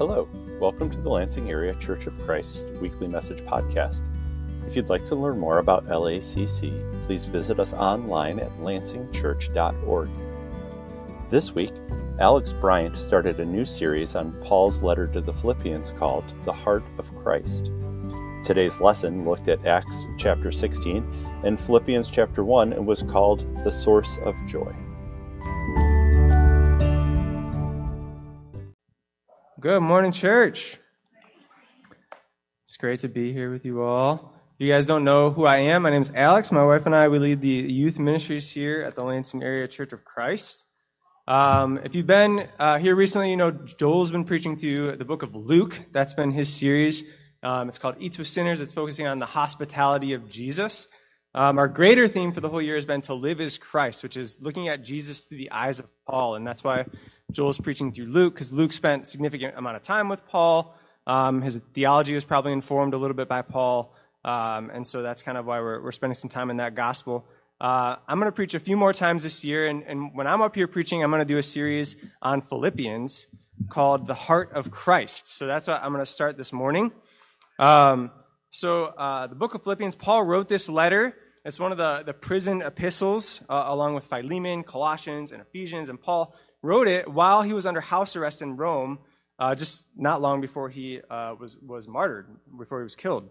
Hello, 0.00 0.26
welcome 0.58 0.88
to 0.88 0.96
the 0.96 1.10
Lansing 1.10 1.50
Area 1.50 1.74
Church 1.74 2.06
of 2.06 2.18
Christ 2.22 2.66
weekly 2.80 3.06
message 3.06 3.40
podcast. 3.40 4.00
If 4.66 4.74
you'd 4.74 4.88
like 4.88 5.04
to 5.04 5.14
learn 5.14 5.38
more 5.38 5.58
about 5.58 5.88
LACC, 5.88 7.04
please 7.04 7.26
visit 7.26 7.60
us 7.60 7.74
online 7.74 8.40
at 8.40 8.48
lansingchurch.org. 8.60 10.08
This 11.28 11.54
week, 11.54 11.72
Alex 12.18 12.50
Bryant 12.50 12.96
started 12.96 13.40
a 13.40 13.44
new 13.44 13.66
series 13.66 14.14
on 14.14 14.32
Paul's 14.42 14.82
letter 14.82 15.06
to 15.08 15.20
the 15.20 15.34
Philippians 15.34 15.90
called 15.90 16.24
The 16.46 16.52
Heart 16.52 16.84
of 16.96 17.14
Christ. 17.16 17.66
Today's 18.42 18.80
lesson 18.80 19.26
looked 19.26 19.48
at 19.48 19.66
Acts 19.66 20.06
chapter 20.16 20.50
16 20.50 21.04
and 21.44 21.60
Philippians 21.60 22.08
chapter 22.08 22.42
1 22.42 22.72
and 22.72 22.86
was 22.86 23.02
called 23.02 23.40
The 23.64 23.70
Source 23.70 24.16
of 24.24 24.34
Joy. 24.46 24.74
Good 29.60 29.80
morning, 29.80 30.10
church. 30.10 30.78
It's 32.64 32.78
great 32.78 33.00
to 33.00 33.08
be 33.08 33.34
here 33.34 33.50
with 33.50 33.66
you 33.66 33.82
all. 33.82 34.32
If 34.54 34.66
you 34.66 34.72
guys 34.72 34.86
don't 34.86 35.04
know 35.04 35.28
who 35.28 35.44
I 35.44 35.58
am, 35.58 35.82
my 35.82 35.90
name 35.90 36.00
is 36.00 36.10
Alex. 36.14 36.50
My 36.50 36.64
wife 36.64 36.86
and 36.86 36.96
I, 36.96 37.08
we 37.08 37.18
lead 37.18 37.42
the 37.42 37.48
youth 37.48 37.98
ministries 37.98 38.50
here 38.50 38.80
at 38.80 38.94
the 38.94 39.02
Lansing 39.04 39.42
Area 39.42 39.68
Church 39.68 39.92
of 39.92 40.02
Christ. 40.02 40.64
Um, 41.28 41.78
if 41.84 41.94
you've 41.94 42.06
been 42.06 42.48
uh, 42.58 42.78
here 42.78 42.96
recently, 42.96 43.28
you 43.28 43.36
know 43.36 43.50
Joel's 43.50 44.10
been 44.10 44.24
preaching 44.24 44.56
to 44.56 44.60
through 44.60 44.96
the 44.96 45.04
book 45.04 45.22
of 45.22 45.34
Luke. 45.34 45.78
That's 45.92 46.14
been 46.14 46.30
his 46.30 46.50
series. 46.50 47.04
Um, 47.42 47.68
it's 47.68 47.78
called 47.78 47.96
Eats 47.98 48.16
with 48.16 48.28
Sinners. 48.28 48.62
It's 48.62 48.72
focusing 48.72 49.06
on 49.06 49.18
the 49.18 49.26
hospitality 49.26 50.14
of 50.14 50.30
Jesus. 50.30 50.88
Um, 51.34 51.58
our 51.58 51.68
greater 51.68 52.08
theme 52.08 52.32
for 52.32 52.40
the 52.40 52.48
whole 52.48 52.62
year 52.62 52.76
has 52.76 52.86
been 52.86 53.02
to 53.02 53.14
live 53.14 53.42
as 53.42 53.58
Christ, 53.58 54.02
which 54.02 54.16
is 54.16 54.40
looking 54.40 54.68
at 54.68 54.82
Jesus 54.82 55.26
through 55.26 55.38
the 55.38 55.50
eyes 55.50 55.78
of 55.78 55.86
Paul. 56.06 56.34
And 56.36 56.46
that's 56.46 56.64
why 56.64 56.86
Joel's 57.32 57.58
preaching 57.58 57.92
through 57.92 58.06
Luke, 58.06 58.34
because 58.34 58.52
Luke 58.52 58.72
spent 58.72 59.06
significant 59.06 59.56
amount 59.56 59.76
of 59.76 59.82
time 59.82 60.08
with 60.08 60.26
Paul. 60.26 60.74
Um, 61.06 61.42
his 61.42 61.60
theology 61.74 62.14
was 62.14 62.24
probably 62.24 62.52
informed 62.52 62.94
a 62.94 62.98
little 62.98 63.16
bit 63.16 63.28
by 63.28 63.42
Paul. 63.42 63.94
Um, 64.24 64.70
and 64.70 64.86
so 64.86 65.02
that's 65.02 65.22
kind 65.22 65.38
of 65.38 65.46
why 65.46 65.60
we're, 65.60 65.82
we're 65.82 65.92
spending 65.92 66.14
some 66.14 66.28
time 66.28 66.50
in 66.50 66.58
that 66.58 66.74
gospel. 66.74 67.26
Uh, 67.60 67.96
I'm 68.08 68.18
going 68.18 68.28
to 68.28 68.34
preach 68.34 68.54
a 68.54 68.60
few 68.60 68.76
more 68.76 68.92
times 68.92 69.22
this 69.22 69.44
year. 69.44 69.66
And, 69.66 69.82
and 69.84 70.14
when 70.14 70.26
I'm 70.26 70.42
up 70.42 70.54
here 70.54 70.66
preaching, 70.66 71.02
I'm 71.02 71.10
going 71.10 71.20
to 71.20 71.24
do 71.24 71.38
a 71.38 71.42
series 71.42 71.96
on 72.22 72.40
Philippians 72.40 73.26
called 73.68 74.06
The 74.06 74.14
Heart 74.14 74.52
of 74.52 74.70
Christ. 74.70 75.28
So 75.28 75.46
that's 75.46 75.66
what 75.66 75.82
I'm 75.82 75.92
going 75.92 76.04
to 76.04 76.10
start 76.10 76.36
this 76.36 76.52
morning. 76.52 76.92
Um, 77.58 78.10
so 78.50 78.84
uh, 78.84 79.26
the 79.26 79.34
book 79.34 79.54
of 79.54 79.62
Philippians, 79.62 79.94
Paul 79.94 80.24
wrote 80.24 80.48
this 80.48 80.68
letter. 80.68 81.14
It's 81.44 81.58
one 81.58 81.72
of 81.72 81.78
the, 81.78 82.02
the 82.04 82.12
prison 82.12 82.62
epistles, 82.62 83.40
uh, 83.48 83.64
along 83.66 83.94
with 83.94 84.04
Philemon, 84.04 84.62
Colossians, 84.62 85.32
and 85.32 85.40
Ephesians. 85.40 85.88
And 85.88 86.00
Paul 86.00 86.34
wrote 86.62 86.88
it 86.88 87.08
while 87.08 87.42
he 87.42 87.52
was 87.52 87.66
under 87.66 87.80
house 87.80 88.16
arrest 88.16 88.42
in 88.42 88.56
Rome, 88.56 88.98
uh, 89.38 89.54
just 89.54 89.86
not 89.96 90.20
long 90.20 90.40
before 90.40 90.68
he 90.68 91.00
uh, 91.10 91.34
was, 91.38 91.56
was 91.58 91.88
martyred, 91.88 92.26
before 92.58 92.80
he 92.80 92.84
was 92.84 92.96
killed. 92.96 93.30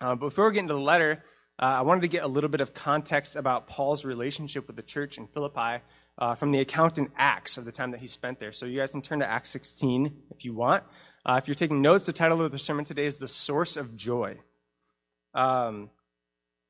Uh, 0.00 0.14
before 0.14 0.48
we 0.48 0.54
get 0.54 0.60
into 0.60 0.74
the 0.74 0.80
letter, 0.80 1.22
uh, 1.58 1.76
I 1.78 1.82
wanted 1.82 2.02
to 2.02 2.08
get 2.08 2.22
a 2.22 2.28
little 2.28 2.50
bit 2.50 2.60
of 2.60 2.74
context 2.74 3.36
about 3.36 3.66
Paul's 3.66 4.04
relationship 4.04 4.66
with 4.66 4.76
the 4.76 4.82
church 4.82 5.16
in 5.16 5.26
Philippi 5.26 5.82
uh, 6.18 6.34
from 6.34 6.52
the 6.52 6.60
account 6.60 6.98
in 6.98 7.08
Acts 7.16 7.56
of 7.56 7.64
the 7.64 7.72
time 7.72 7.92
that 7.92 8.00
he 8.00 8.06
spent 8.06 8.40
there. 8.40 8.52
So 8.52 8.66
you 8.66 8.78
guys 8.78 8.92
can 8.92 9.02
turn 9.02 9.20
to 9.20 9.30
Acts 9.30 9.50
16 9.50 10.14
if 10.30 10.44
you 10.44 10.54
want. 10.54 10.84
Uh, 11.24 11.40
if 11.42 11.48
you're 11.48 11.54
taking 11.54 11.82
notes, 11.82 12.06
the 12.06 12.12
title 12.12 12.42
of 12.42 12.52
the 12.52 12.58
sermon 12.58 12.84
today 12.84 13.06
is 13.06 13.18
The 13.18 13.28
Source 13.28 13.76
of 13.76 13.96
Joy. 13.96 14.36
Um, 15.34 15.90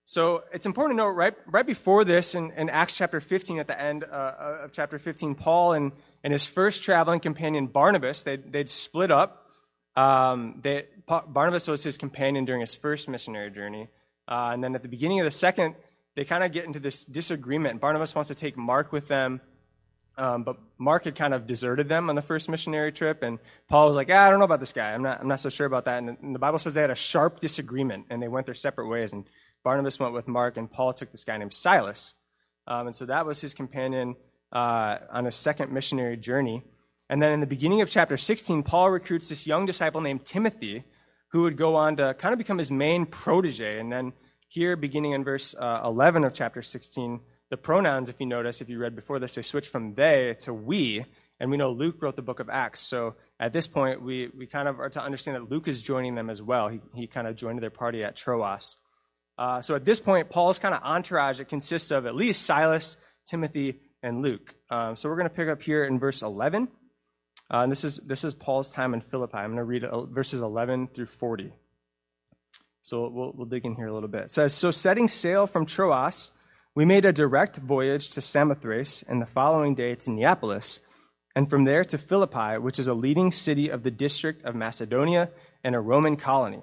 so 0.09 0.45
it's 0.53 0.67
important 0.67 0.97
to 0.97 1.05
note 1.05 1.11
right, 1.11 1.35
right 1.49 1.67
before 1.67 2.05
this, 2.05 2.37
in, 2.37 2.53
in 2.53 2.71
Acts 2.71 2.97
chapter 2.97 3.21
15, 3.21 3.59
at 3.59 3.67
the 3.67 3.79
end 3.79 4.05
uh, 4.05 4.59
of 4.63 4.71
chapter 4.71 5.01
15, 5.01 5.35
Paul 5.35 5.73
and, 5.73 5.91
and 6.23 6.33
his 6.33 6.45
first 6.45 6.85
traveling 6.85 7.19
companion, 7.19 7.67
Barnabas, 7.67 8.23
they'd, 8.23 8.53
they'd 8.53 8.71
split 8.71 9.11
up. 9.11 9.49
Um, 9.97 10.61
they, 10.63 10.85
Barnabas 11.07 11.67
was 11.67 11.83
his 11.83 11.99
companion 11.99 12.45
during 12.45 12.61
his 12.61 12.73
first 12.73 13.09
missionary 13.09 13.51
journey. 13.51 13.89
Uh, 14.29 14.51
and 14.53 14.63
then 14.63 14.77
at 14.77 14.83
the 14.83 14.89
beginning 14.89 15.19
of 15.19 15.25
the 15.25 15.33
second, 15.33 15.75
they 16.15 16.25
kind 16.25 16.45
of 16.45 16.53
get 16.53 16.67
into 16.67 16.79
this 16.79 17.05
disagreement. 17.05 17.81
Barnabas 17.81 18.15
wants 18.15 18.29
to 18.29 18.37
take 18.37 18.57
Mark 18.57 18.93
with 18.93 19.09
them, 19.09 19.41
um, 20.17 20.45
but 20.45 20.57
Mark 20.79 21.05
had 21.05 21.17
kind 21.17 21.35
of 21.35 21.49
deserted 21.49 21.89
them 21.89 22.09
on 22.09 22.15
the 22.15 22.23
first 22.23 22.49
missionary 22.49 22.93
trip, 22.93 23.23
and 23.23 23.41
Paul 23.69 23.89
was 23.89 23.97
like, 23.97 24.09
ah, 24.11 24.27
I 24.27 24.31
don't 24.31 24.39
know 24.39 24.45
about 24.45 24.61
this 24.61 24.73
guy. 24.73 24.93
I'm 24.93 25.03
not, 25.03 25.21
I'm 25.21 25.29
not 25.29 25.41
so 25.41 25.51
sure 25.51 25.67
about 25.67 25.85
that. 25.85 25.99
And, 25.99 26.17
and 26.23 26.35
the 26.35 26.39
Bible 26.39 26.59
says 26.59 26.75
they 26.75 26.81
had 26.81 26.91
a 26.91 26.95
sharp 26.95 27.41
disagreement, 27.41 28.07
and 28.09 28.23
they 28.23 28.29
went 28.29 28.47
their 28.47 28.55
separate 28.55 28.89
ways. 28.89 29.13
And 29.13 29.29
Barnabas 29.67 29.99
went 29.99 30.15
with 30.15 30.29
Mark, 30.29 30.57
and 30.57 30.71
Paul 30.71 30.93
took 30.93 31.11
this 31.11 31.25
guy 31.25 31.37
named 31.39 31.53
Silas. 31.53 32.15
Um, 32.69 32.87
and 32.87 32.95
so 32.95 33.05
that 33.07 33.27
was 33.27 33.41
his 33.41 33.53
companion 33.53 34.15
uh, 34.53 34.99
on 35.11 35.27
a 35.27 35.33
second 35.33 35.73
missionary 35.73 36.17
journey. 36.17 36.63
And 37.11 37.21
then 37.21 37.33
in 37.33 37.41
the 37.41 37.49
beginning 37.49 37.81
of 37.81 37.91
chapter 37.91 38.17
16, 38.17 38.63
Paul 38.63 38.93
recruits 38.93 39.29
this 39.29 39.45
young 39.45 39.67
disciple 39.67 40.01
named 40.01 40.25
Timothy, 40.25 40.85
who 41.33 41.43
would 41.43 41.57
go 41.57 41.75
on 41.75 41.97
to 41.97 42.15
kind 42.15 42.33
of 42.33 42.39
become 42.39 42.59
his 42.59 42.71
main 42.71 43.07
protege. 43.07 43.81
And 43.81 43.91
then 43.91 44.13
here, 44.47 44.77
beginning 44.77 45.11
in 45.15 45.25
verse 45.25 45.53
uh, 45.59 45.81
11 45.85 46.23
of 46.23 46.33
chapter 46.33 46.63
16, 46.63 47.19
the 47.51 47.57
pronouns, 47.57 48.09
if 48.09 48.21
you 48.21 48.27
notice, 48.27 48.61
if 48.61 48.69
you 48.69 48.79
read 48.79 48.95
before 48.95 49.19
this, 49.19 49.35
they 49.35 49.43
switch 49.43 49.67
from 49.67 49.95
they 49.95 50.37
to 50.43 50.55
we. 50.55 51.05
And 51.41 51.51
we 51.51 51.57
know 51.57 51.73
Luke 51.73 51.97
wrote 52.01 52.15
the 52.15 52.23
book 52.23 52.39
of 52.39 52.49
Acts. 52.49 52.83
So 52.83 53.17
at 53.41 53.53
this 53.53 53.67
point, 53.67 54.01
we, 54.01 54.31
we 54.33 54.47
kind 54.47 54.69
of 54.69 54.79
are 54.79 54.91
to 54.91 55.03
understand 55.03 55.35
that 55.35 55.51
Luke 55.51 55.67
is 55.67 55.83
joining 55.83 56.15
them 56.15 56.31
as 56.31 56.41
well. 56.41 56.69
He, 56.69 56.79
he 56.95 57.09
kind 57.09 57.27
of 57.27 57.35
joined 57.35 57.59
their 57.59 57.71
party 57.71 58.05
at 58.05 58.15
Troas. 58.15 58.77
Uh, 59.39 59.61
so 59.61 59.75
at 59.75 59.85
this 59.85 60.01
point, 60.01 60.31
Paul's 60.31 60.59
kind 60.59 60.75
of 60.75 60.83
entourage, 60.83 61.41
it 61.41 61.49
consists 61.49 61.91
of 61.91 62.07
at 62.07 62.15
least 62.15 62.45
Silas, 62.45 62.97
Timothy, 63.27 63.81
and 64.03 64.23
Luke. 64.23 64.55
Um, 64.71 64.97
so 64.97 65.09
we're 65.09 65.17
going 65.17 65.29
to 65.29 65.35
pick 65.35 65.49
up 65.49 65.63
here 65.63 65.85
in 65.85 65.99
verse 65.99 66.23
11. 66.23 66.69
Uh, 67.53 67.59
and 67.59 67.71
this 67.71 67.85
is, 67.85 67.99
this 67.99 68.25
is 68.25 68.35
Paul's 68.35 68.71
time 68.71 68.95
in 68.95 69.01
Philippi. 69.01 69.39
I'm 69.39 69.51
going 69.51 69.59
to 69.59 69.65
read 69.65 69.85
uh, 69.85 70.07
verses 70.07 70.41
11 70.41 70.89
through 70.89 71.07
40. 71.07 71.53
So 72.83 73.09
we'll, 73.09 73.33
we'll 73.35 73.47
dig 73.47 73.67
in 73.67 73.75
here 73.75 73.89
a 73.89 73.95
little 73.95 74.09
bit. 74.09 74.25
It 74.25 74.31
says, 74.31 74.55
So 74.55 74.71
setting 74.71 75.09
sail 75.09 75.47
from 75.47 75.67
Troas, 75.67 76.31
we 76.75 76.85
made 76.85 77.05
a 77.05 77.13
direct 77.13 77.57
voyage 77.57 78.11
to 78.11 78.21
Samothrace, 78.21 79.03
and 79.09 79.21
the 79.21 79.27
following 79.27 79.75
day 79.75 79.95
to 79.95 80.11
Neapolis, 80.11 80.81
and 81.35 81.49
from 81.49 81.65
there 81.65 81.85
to 81.85 81.99
Philippi, 81.99 82.59
which 82.59 82.79
is 82.79 82.87
a 82.87 82.95
leading 82.95 83.33
city 83.33 83.69
of 83.69 83.83
the 83.83 83.91
district 83.91 84.45
of 84.45 84.55
Macedonia 84.55 85.31
and 85.65 85.75
a 85.75 85.81
Roman 85.81 86.17
colony. 86.17 86.63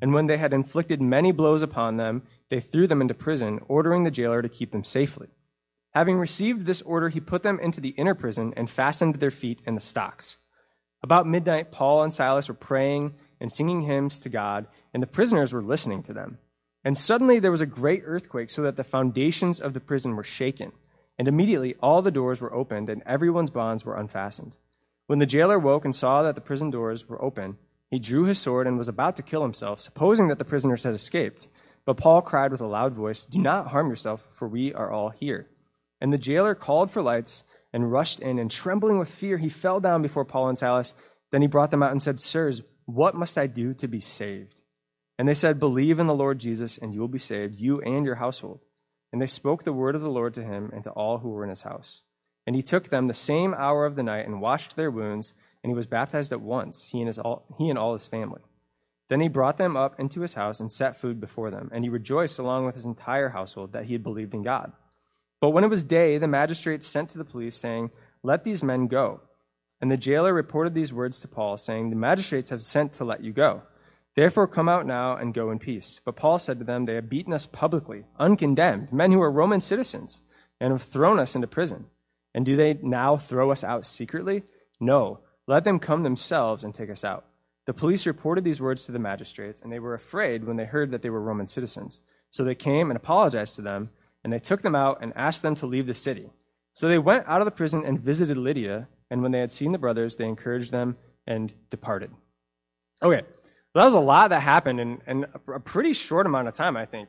And 0.00 0.14
when 0.14 0.26
they 0.26 0.38
had 0.38 0.52
inflicted 0.52 1.00
many 1.00 1.32
blows 1.32 1.62
upon 1.62 1.96
them, 1.96 2.22
they 2.48 2.60
threw 2.60 2.86
them 2.86 3.00
into 3.00 3.14
prison, 3.14 3.60
ordering 3.68 4.04
the 4.04 4.10
jailer 4.10 4.42
to 4.42 4.48
keep 4.48 4.72
them 4.72 4.84
safely. 4.84 5.28
Having 5.92 6.18
received 6.18 6.66
this 6.66 6.82
order, 6.82 7.08
he 7.08 7.20
put 7.20 7.42
them 7.42 7.58
into 7.60 7.80
the 7.80 7.90
inner 7.90 8.14
prison 8.14 8.54
and 8.56 8.70
fastened 8.70 9.16
their 9.16 9.30
feet 9.30 9.60
in 9.66 9.74
the 9.74 9.80
stocks. 9.80 10.38
About 11.02 11.26
midnight, 11.26 11.72
Paul 11.72 12.02
and 12.02 12.12
Silas 12.12 12.48
were 12.48 12.54
praying 12.54 13.14
and 13.40 13.50
singing 13.50 13.82
hymns 13.82 14.18
to 14.20 14.28
God, 14.28 14.66
and 14.92 15.02
the 15.02 15.08
prisoners 15.08 15.52
were 15.52 15.62
listening 15.62 16.02
to 16.04 16.12
them. 16.12 16.38
And 16.84 16.96
suddenly 16.96 17.38
there 17.38 17.50
was 17.50 17.60
a 17.60 17.66
great 17.66 18.02
earthquake, 18.04 18.50
so 18.50 18.62
that 18.62 18.76
the 18.76 18.84
foundations 18.84 19.60
of 19.60 19.74
the 19.74 19.80
prison 19.80 20.14
were 20.14 20.24
shaken. 20.24 20.72
And 21.18 21.26
immediately 21.26 21.74
all 21.82 22.02
the 22.02 22.10
doors 22.10 22.40
were 22.40 22.54
opened, 22.54 22.88
and 22.88 23.02
everyone's 23.04 23.50
bonds 23.50 23.84
were 23.84 23.96
unfastened. 23.96 24.56
When 25.06 25.18
the 25.18 25.26
jailer 25.26 25.58
woke 25.58 25.84
and 25.84 25.94
saw 25.94 26.22
that 26.22 26.34
the 26.36 26.40
prison 26.40 26.70
doors 26.70 27.08
were 27.08 27.22
open, 27.22 27.58
he 27.90 27.98
drew 27.98 28.24
his 28.24 28.38
sword 28.38 28.66
and 28.66 28.78
was 28.78 28.88
about 28.88 29.16
to 29.16 29.22
kill 29.22 29.42
himself, 29.42 29.80
supposing 29.80 30.28
that 30.28 30.38
the 30.38 30.44
prisoners 30.44 30.84
had 30.84 30.94
escaped. 30.94 31.48
But 31.84 31.96
Paul 31.96 32.22
cried 32.22 32.52
with 32.52 32.60
a 32.60 32.66
loud 32.66 32.94
voice, 32.94 33.24
Do 33.24 33.38
not 33.38 33.68
harm 33.68 33.88
yourself, 33.88 34.26
for 34.32 34.46
we 34.46 34.72
are 34.72 34.90
all 34.90 35.08
here. 35.08 35.48
And 36.00 36.12
the 36.12 36.18
jailer 36.18 36.54
called 36.54 36.90
for 36.90 37.02
lights 37.02 37.42
and 37.72 37.90
rushed 37.90 38.20
in, 38.20 38.38
and 38.38 38.50
trembling 38.50 38.98
with 38.98 39.10
fear, 39.10 39.38
he 39.38 39.48
fell 39.48 39.80
down 39.80 40.02
before 40.02 40.24
Paul 40.24 40.48
and 40.48 40.58
Silas. 40.58 40.94
Then 41.30 41.42
he 41.42 41.48
brought 41.48 41.70
them 41.70 41.82
out 41.82 41.92
and 41.92 42.02
said, 42.02 42.20
Sirs, 42.20 42.62
what 42.86 43.14
must 43.14 43.38
I 43.38 43.46
do 43.46 43.74
to 43.74 43.88
be 43.88 44.00
saved? 44.00 44.62
And 45.18 45.28
they 45.28 45.34
said, 45.34 45.60
Believe 45.60 46.00
in 46.00 46.06
the 46.06 46.14
Lord 46.14 46.38
Jesus, 46.38 46.78
and 46.78 46.94
you 46.94 47.00
will 47.00 47.08
be 47.08 47.18
saved, 47.18 47.56
you 47.56 47.80
and 47.82 48.06
your 48.06 48.16
household. 48.16 48.60
And 49.12 49.20
they 49.20 49.26
spoke 49.26 49.64
the 49.64 49.72
word 49.72 49.94
of 49.94 50.02
the 50.02 50.10
Lord 50.10 50.34
to 50.34 50.42
him 50.42 50.70
and 50.72 50.82
to 50.84 50.90
all 50.90 51.18
who 51.18 51.30
were 51.30 51.44
in 51.44 51.50
his 51.50 51.62
house. 51.62 52.02
And 52.46 52.56
he 52.56 52.62
took 52.62 52.88
them 52.88 53.06
the 53.06 53.14
same 53.14 53.54
hour 53.54 53.84
of 53.84 53.96
the 53.96 54.02
night 54.02 54.26
and 54.26 54.40
washed 54.40 54.76
their 54.76 54.90
wounds, 54.90 55.34
and 55.62 55.70
he 55.70 55.74
was 55.74 55.86
baptized 55.86 56.32
at 56.32 56.40
once, 56.40 56.88
he 56.90 56.98
and, 56.98 57.06
his 57.06 57.18
all, 57.18 57.44
he 57.58 57.68
and 57.68 57.78
all 57.78 57.92
his 57.92 58.06
family. 58.06 58.40
Then 59.08 59.20
he 59.20 59.28
brought 59.28 59.56
them 59.56 59.76
up 59.76 59.98
into 59.98 60.20
his 60.20 60.34
house 60.34 60.60
and 60.60 60.70
set 60.70 60.96
food 60.96 61.20
before 61.20 61.50
them, 61.50 61.68
and 61.72 61.84
he 61.84 61.90
rejoiced 61.90 62.38
along 62.38 62.66
with 62.66 62.76
his 62.76 62.86
entire 62.86 63.30
household 63.30 63.72
that 63.72 63.86
he 63.86 63.92
had 63.92 64.02
believed 64.02 64.34
in 64.34 64.42
God. 64.42 64.72
But 65.40 65.50
when 65.50 65.64
it 65.64 65.70
was 65.70 65.84
day, 65.84 66.18
the 66.18 66.28
magistrates 66.28 66.86
sent 66.86 67.08
to 67.10 67.18
the 67.18 67.24
police, 67.24 67.56
saying, 67.56 67.90
Let 68.22 68.44
these 68.44 68.62
men 68.62 68.86
go. 68.86 69.22
And 69.80 69.90
the 69.90 69.96
jailer 69.96 70.34
reported 70.34 70.74
these 70.74 70.92
words 70.92 71.18
to 71.20 71.28
Paul, 71.28 71.56
saying, 71.56 71.90
The 71.90 71.96
magistrates 71.96 72.50
have 72.50 72.62
sent 72.62 72.92
to 72.94 73.04
let 73.04 73.24
you 73.24 73.32
go. 73.32 73.62
Therefore, 74.14 74.46
come 74.46 74.68
out 74.68 74.86
now 74.86 75.16
and 75.16 75.32
go 75.32 75.50
in 75.50 75.58
peace. 75.58 76.00
But 76.04 76.16
Paul 76.16 76.38
said 76.38 76.58
to 76.58 76.64
them, 76.64 76.84
They 76.84 76.94
have 76.94 77.08
beaten 77.08 77.32
us 77.32 77.46
publicly, 77.46 78.04
uncondemned, 78.18 78.92
men 78.92 79.12
who 79.12 79.22
are 79.22 79.30
Roman 79.30 79.60
citizens, 79.60 80.20
and 80.60 80.72
have 80.72 80.82
thrown 80.82 81.18
us 81.18 81.34
into 81.34 81.46
prison. 81.46 81.86
And 82.34 82.44
do 82.44 82.54
they 82.56 82.74
now 82.74 83.16
throw 83.16 83.50
us 83.50 83.64
out 83.64 83.86
secretly? 83.86 84.42
No. 84.78 85.20
Let 85.50 85.64
them 85.64 85.80
come 85.80 86.04
themselves 86.04 86.62
and 86.62 86.72
take 86.72 86.90
us 86.90 87.02
out. 87.02 87.24
The 87.66 87.74
police 87.74 88.06
reported 88.06 88.44
these 88.44 88.60
words 88.60 88.84
to 88.84 88.92
the 88.92 89.00
magistrates, 89.00 89.60
and 89.60 89.72
they 89.72 89.80
were 89.80 89.94
afraid 89.94 90.44
when 90.44 90.56
they 90.56 90.64
heard 90.64 90.92
that 90.92 91.02
they 91.02 91.10
were 91.10 91.20
Roman 91.20 91.48
citizens. 91.48 92.00
So 92.30 92.44
they 92.44 92.54
came 92.54 92.88
and 92.88 92.96
apologized 92.96 93.56
to 93.56 93.62
them, 93.62 93.90
and 94.22 94.32
they 94.32 94.38
took 94.38 94.62
them 94.62 94.76
out 94.76 94.98
and 95.02 95.12
asked 95.16 95.42
them 95.42 95.56
to 95.56 95.66
leave 95.66 95.88
the 95.88 95.92
city. 95.92 96.30
So 96.72 96.86
they 96.86 97.00
went 97.00 97.24
out 97.26 97.40
of 97.40 97.46
the 97.46 97.50
prison 97.50 97.82
and 97.84 97.98
visited 97.98 98.36
Lydia, 98.36 98.86
and 99.10 99.22
when 99.22 99.32
they 99.32 99.40
had 99.40 99.50
seen 99.50 99.72
the 99.72 99.78
brothers, 99.78 100.14
they 100.14 100.28
encouraged 100.28 100.70
them 100.70 100.94
and 101.26 101.52
departed. 101.68 102.12
Okay, 103.02 103.22
that 103.74 103.84
was 103.84 103.94
a 103.94 103.98
lot 103.98 104.30
that 104.30 104.42
happened 104.42 104.78
in, 104.78 105.02
in 105.04 105.26
a 105.52 105.58
pretty 105.58 105.94
short 105.94 106.26
amount 106.26 106.46
of 106.46 106.54
time, 106.54 106.76
I 106.76 106.86
think. 106.86 107.08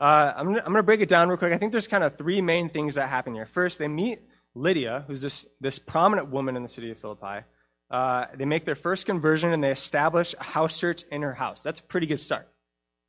Uh, 0.00 0.32
I'm, 0.34 0.48
I'm 0.48 0.54
going 0.54 0.74
to 0.74 0.82
break 0.82 1.02
it 1.02 1.08
down 1.08 1.28
real 1.28 1.38
quick. 1.38 1.52
I 1.52 1.56
think 1.56 1.70
there's 1.70 1.86
kind 1.86 2.02
of 2.02 2.16
three 2.16 2.42
main 2.42 2.68
things 2.68 2.96
that 2.96 3.08
happen 3.10 3.32
here. 3.32 3.46
First, 3.46 3.78
they 3.78 3.86
meet 3.86 4.18
Lydia, 4.56 5.04
who's 5.06 5.22
this, 5.22 5.46
this 5.60 5.78
prominent 5.78 6.30
woman 6.30 6.56
in 6.56 6.62
the 6.62 6.68
city 6.68 6.90
of 6.90 6.98
Philippi. 6.98 7.44
Uh, 7.90 8.26
they 8.34 8.44
make 8.44 8.64
their 8.64 8.74
first 8.74 9.06
conversion 9.06 9.52
and 9.52 9.62
they 9.62 9.70
establish 9.70 10.34
a 10.38 10.44
house 10.44 10.78
church 10.78 11.04
in 11.10 11.22
her 11.22 11.34
house. 11.34 11.62
That's 11.62 11.80
a 11.80 11.84
pretty 11.84 12.06
good 12.06 12.20
start. 12.20 12.48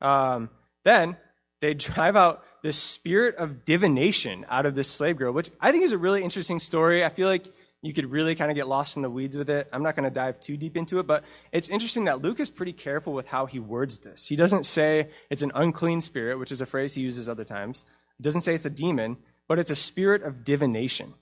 Um, 0.02 0.50
then 0.84 1.18
they 1.62 1.74
drive 1.74 2.16
out 2.16 2.44
this 2.64 2.78
spirit 2.78 3.36
of 3.36 3.66
divination 3.66 4.46
out 4.50 4.66
of 4.66 4.76
this 4.76 4.90
slave 4.90 5.18
girl, 5.18 5.32
which 5.32 5.50
I 5.60 5.72
think 5.72 5.84
is 5.84 5.92
a 5.92 5.98
really 5.98 6.24
interesting 6.24 6.60
story. 6.60 7.04
I 7.04 7.10
feel 7.10 7.28
like 7.28 7.48
you 7.82 7.94
could 7.94 8.12
really 8.12 8.36
kind 8.36 8.50
of 8.50 8.56
get 8.56 8.68
lost 8.68 8.96
in 8.96 9.04
the 9.04 9.10
weeds 9.10 9.38
with 9.38 9.50
it. 9.50 9.68
I'm 9.72 9.84
not 9.84 9.96
going 9.96 10.04
to 10.04 10.14
dive 10.14 10.40
too 10.40 10.58
deep 10.58 10.76
into 10.76 11.00
it, 11.00 11.08
but 11.08 11.24
it's 11.52 11.70
interesting 11.70 12.06
that 12.06 12.22
Luke 12.22 12.40
is 12.40 12.50
pretty 12.50 12.74
careful 12.74 13.14
with 13.14 13.28
how 13.28 13.46
he 13.46 13.60
words 13.60 14.00
this. 14.00 14.26
He 14.26 14.36
doesn't 14.36 14.66
say 14.66 15.10
it's 15.30 15.44
an 15.44 15.52
unclean 15.54 16.02
spirit, 16.02 16.40
which 16.40 16.52
is 16.52 16.60
a 16.60 16.66
phrase 16.66 16.96
he 16.96 17.02
uses 17.02 17.30
other 17.30 17.46
times. 17.46 17.84
He 18.18 18.24
doesn't 18.24 18.42
say 18.42 18.56
it's 18.56 18.66
a 18.66 18.72
demon, 18.72 19.18
but 19.48 19.60
it's 19.60 19.70
a 19.70 19.76
spirit 19.76 20.24
of 20.24 20.44
divination, 20.44 21.14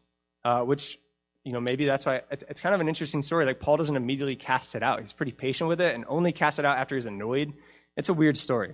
uh, 0.46 0.62
which, 0.62 0.98
you 1.46 1.54
know, 1.54 1.62
maybe 1.62 1.86
that's 1.86 2.06
why 2.06 2.24
it's 2.32 2.60
kind 2.60 2.76
of 2.76 2.82
an 2.82 2.90
interesting 2.90 3.24
story. 3.24 3.46
Like, 3.46 3.60
Paul 3.60 3.78
doesn't 3.78 3.96
immediately 3.96 4.36
cast 4.36 4.76
it 4.76 4.84
out. 4.84 5.00
He's 5.00 5.14
pretty 5.14 5.32
patient 5.32 5.70
with 5.70 5.80
it 5.80 5.94
and 5.94 6.04
only 6.08 6.32
casts 6.32 6.60
it 6.60 6.66
out 6.66 6.78
after 6.78 6.96
he's 6.96 7.06
annoyed. 7.06 7.54
It's 7.96 8.10
a 8.10 8.14
weird 8.14 8.36
story. 8.36 8.74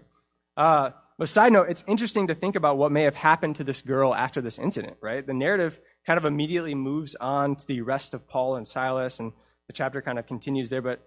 Uh, 0.56 0.92
but 1.20 1.30
side 1.30 1.52
note, 1.52 1.68
it's 1.70 1.84
interesting 1.86 2.28
to 2.28 2.34
think 2.34 2.56
about 2.56 2.78
what 2.78 2.92
may 2.92 3.04
have 3.04 3.16
happened 3.16 3.58
to 3.58 3.64
this 3.66 3.82
girl 3.82 4.16
after 4.16 4.42
this 4.42 4.58
incident, 4.58 4.98
right? 5.02 5.28
The 5.28 5.34
narrative 5.34 5.80
kind 6.08 6.18
of 6.18 6.26
immediately 6.26 6.74
moves 6.74 7.14
on 7.16 7.58
to 7.58 7.68
the 7.68 7.82
rest 7.82 8.14
of 8.14 8.28
Paul 8.28 8.56
and 8.56 8.68
Silas, 8.68 9.20
and 9.20 9.34
the 9.68 9.74
chapter 9.74 10.02
kind 10.02 10.18
of 10.18 10.26
continues 10.26 10.70
there, 10.70 10.82
but 10.82 11.02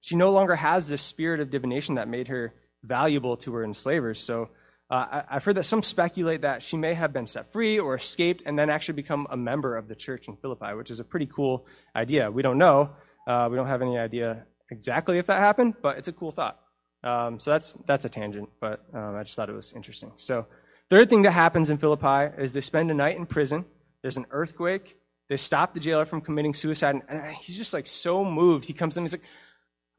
she 0.00 0.16
no 0.16 0.30
longer 0.30 0.56
has 0.56 0.88
this 0.88 1.02
spirit 1.02 1.40
of 1.40 1.50
divination 1.50 1.96
that 1.96 2.08
made 2.08 2.28
her 2.28 2.54
valuable 2.82 3.36
to 3.38 3.52
her 3.54 3.64
enslavers. 3.64 4.20
So 4.20 4.48
uh, 4.90 5.22
I, 5.28 5.34
have 5.34 5.44
heard 5.44 5.56
that 5.56 5.64
some 5.64 5.82
speculate 5.82 6.42
that 6.42 6.62
she 6.62 6.76
may 6.76 6.94
have 6.94 7.12
been 7.12 7.26
set 7.26 7.52
free 7.52 7.78
or 7.78 7.94
escaped 7.94 8.42
and 8.44 8.58
then 8.58 8.68
actually 8.68 8.94
become 8.94 9.26
a 9.30 9.36
member 9.36 9.76
of 9.76 9.86
the 9.86 9.94
church 9.94 10.26
in 10.26 10.36
Philippi, 10.36 10.74
which 10.74 10.90
is 10.90 10.98
a 10.98 11.04
pretty 11.04 11.26
cool 11.26 11.64
idea. 11.94 12.30
We 12.30 12.42
don't 12.42 12.58
know. 12.58 12.92
Uh, 13.26 13.48
we 13.50 13.56
don't 13.56 13.68
have 13.68 13.82
any 13.82 13.96
idea 13.96 14.46
exactly 14.68 15.18
if 15.18 15.26
that 15.26 15.38
happened, 15.38 15.74
but 15.80 15.96
it's 15.98 16.08
a 16.08 16.12
cool 16.12 16.32
thought. 16.32 16.58
Um, 17.04 17.38
so 17.38 17.50
that's 17.52 17.74
that's 17.86 18.04
a 18.04 18.08
tangent, 18.08 18.50
but 18.60 18.84
um, 18.92 19.14
I 19.14 19.22
just 19.22 19.36
thought 19.36 19.48
it 19.48 19.54
was 19.54 19.72
interesting. 19.72 20.12
So, 20.16 20.46
third 20.90 21.08
thing 21.08 21.22
that 21.22 21.30
happens 21.30 21.70
in 21.70 21.78
Philippi 21.78 22.34
is 22.36 22.52
they 22.52 22.60
spend 22.60 22.90
a 22.90 22.94
night 22.94 23.16
in 23.16 23.26
prison. 23.26 23.64
There's 24.02 24.16
an 24.16 24.26
earthquake. 24.30 24.96
They 25.28 25.36
stop 25.36 25.72
the 25.72 25.80
jailer 25.80 26.04
from 26.04 26.20
committing 26.20 26.52
suicide, 26.52 27.00
and 27.08 27.34
he's 27.36 27.56
just 27.56 27.72
like 27.72 27.86
so 27.86 28.24
moved. 28.24 28.66
He 28.66 28.72
comes 28.72 28.96
in, 28.96 29.04
he's 29.04 29.12
like, 29.12 29.22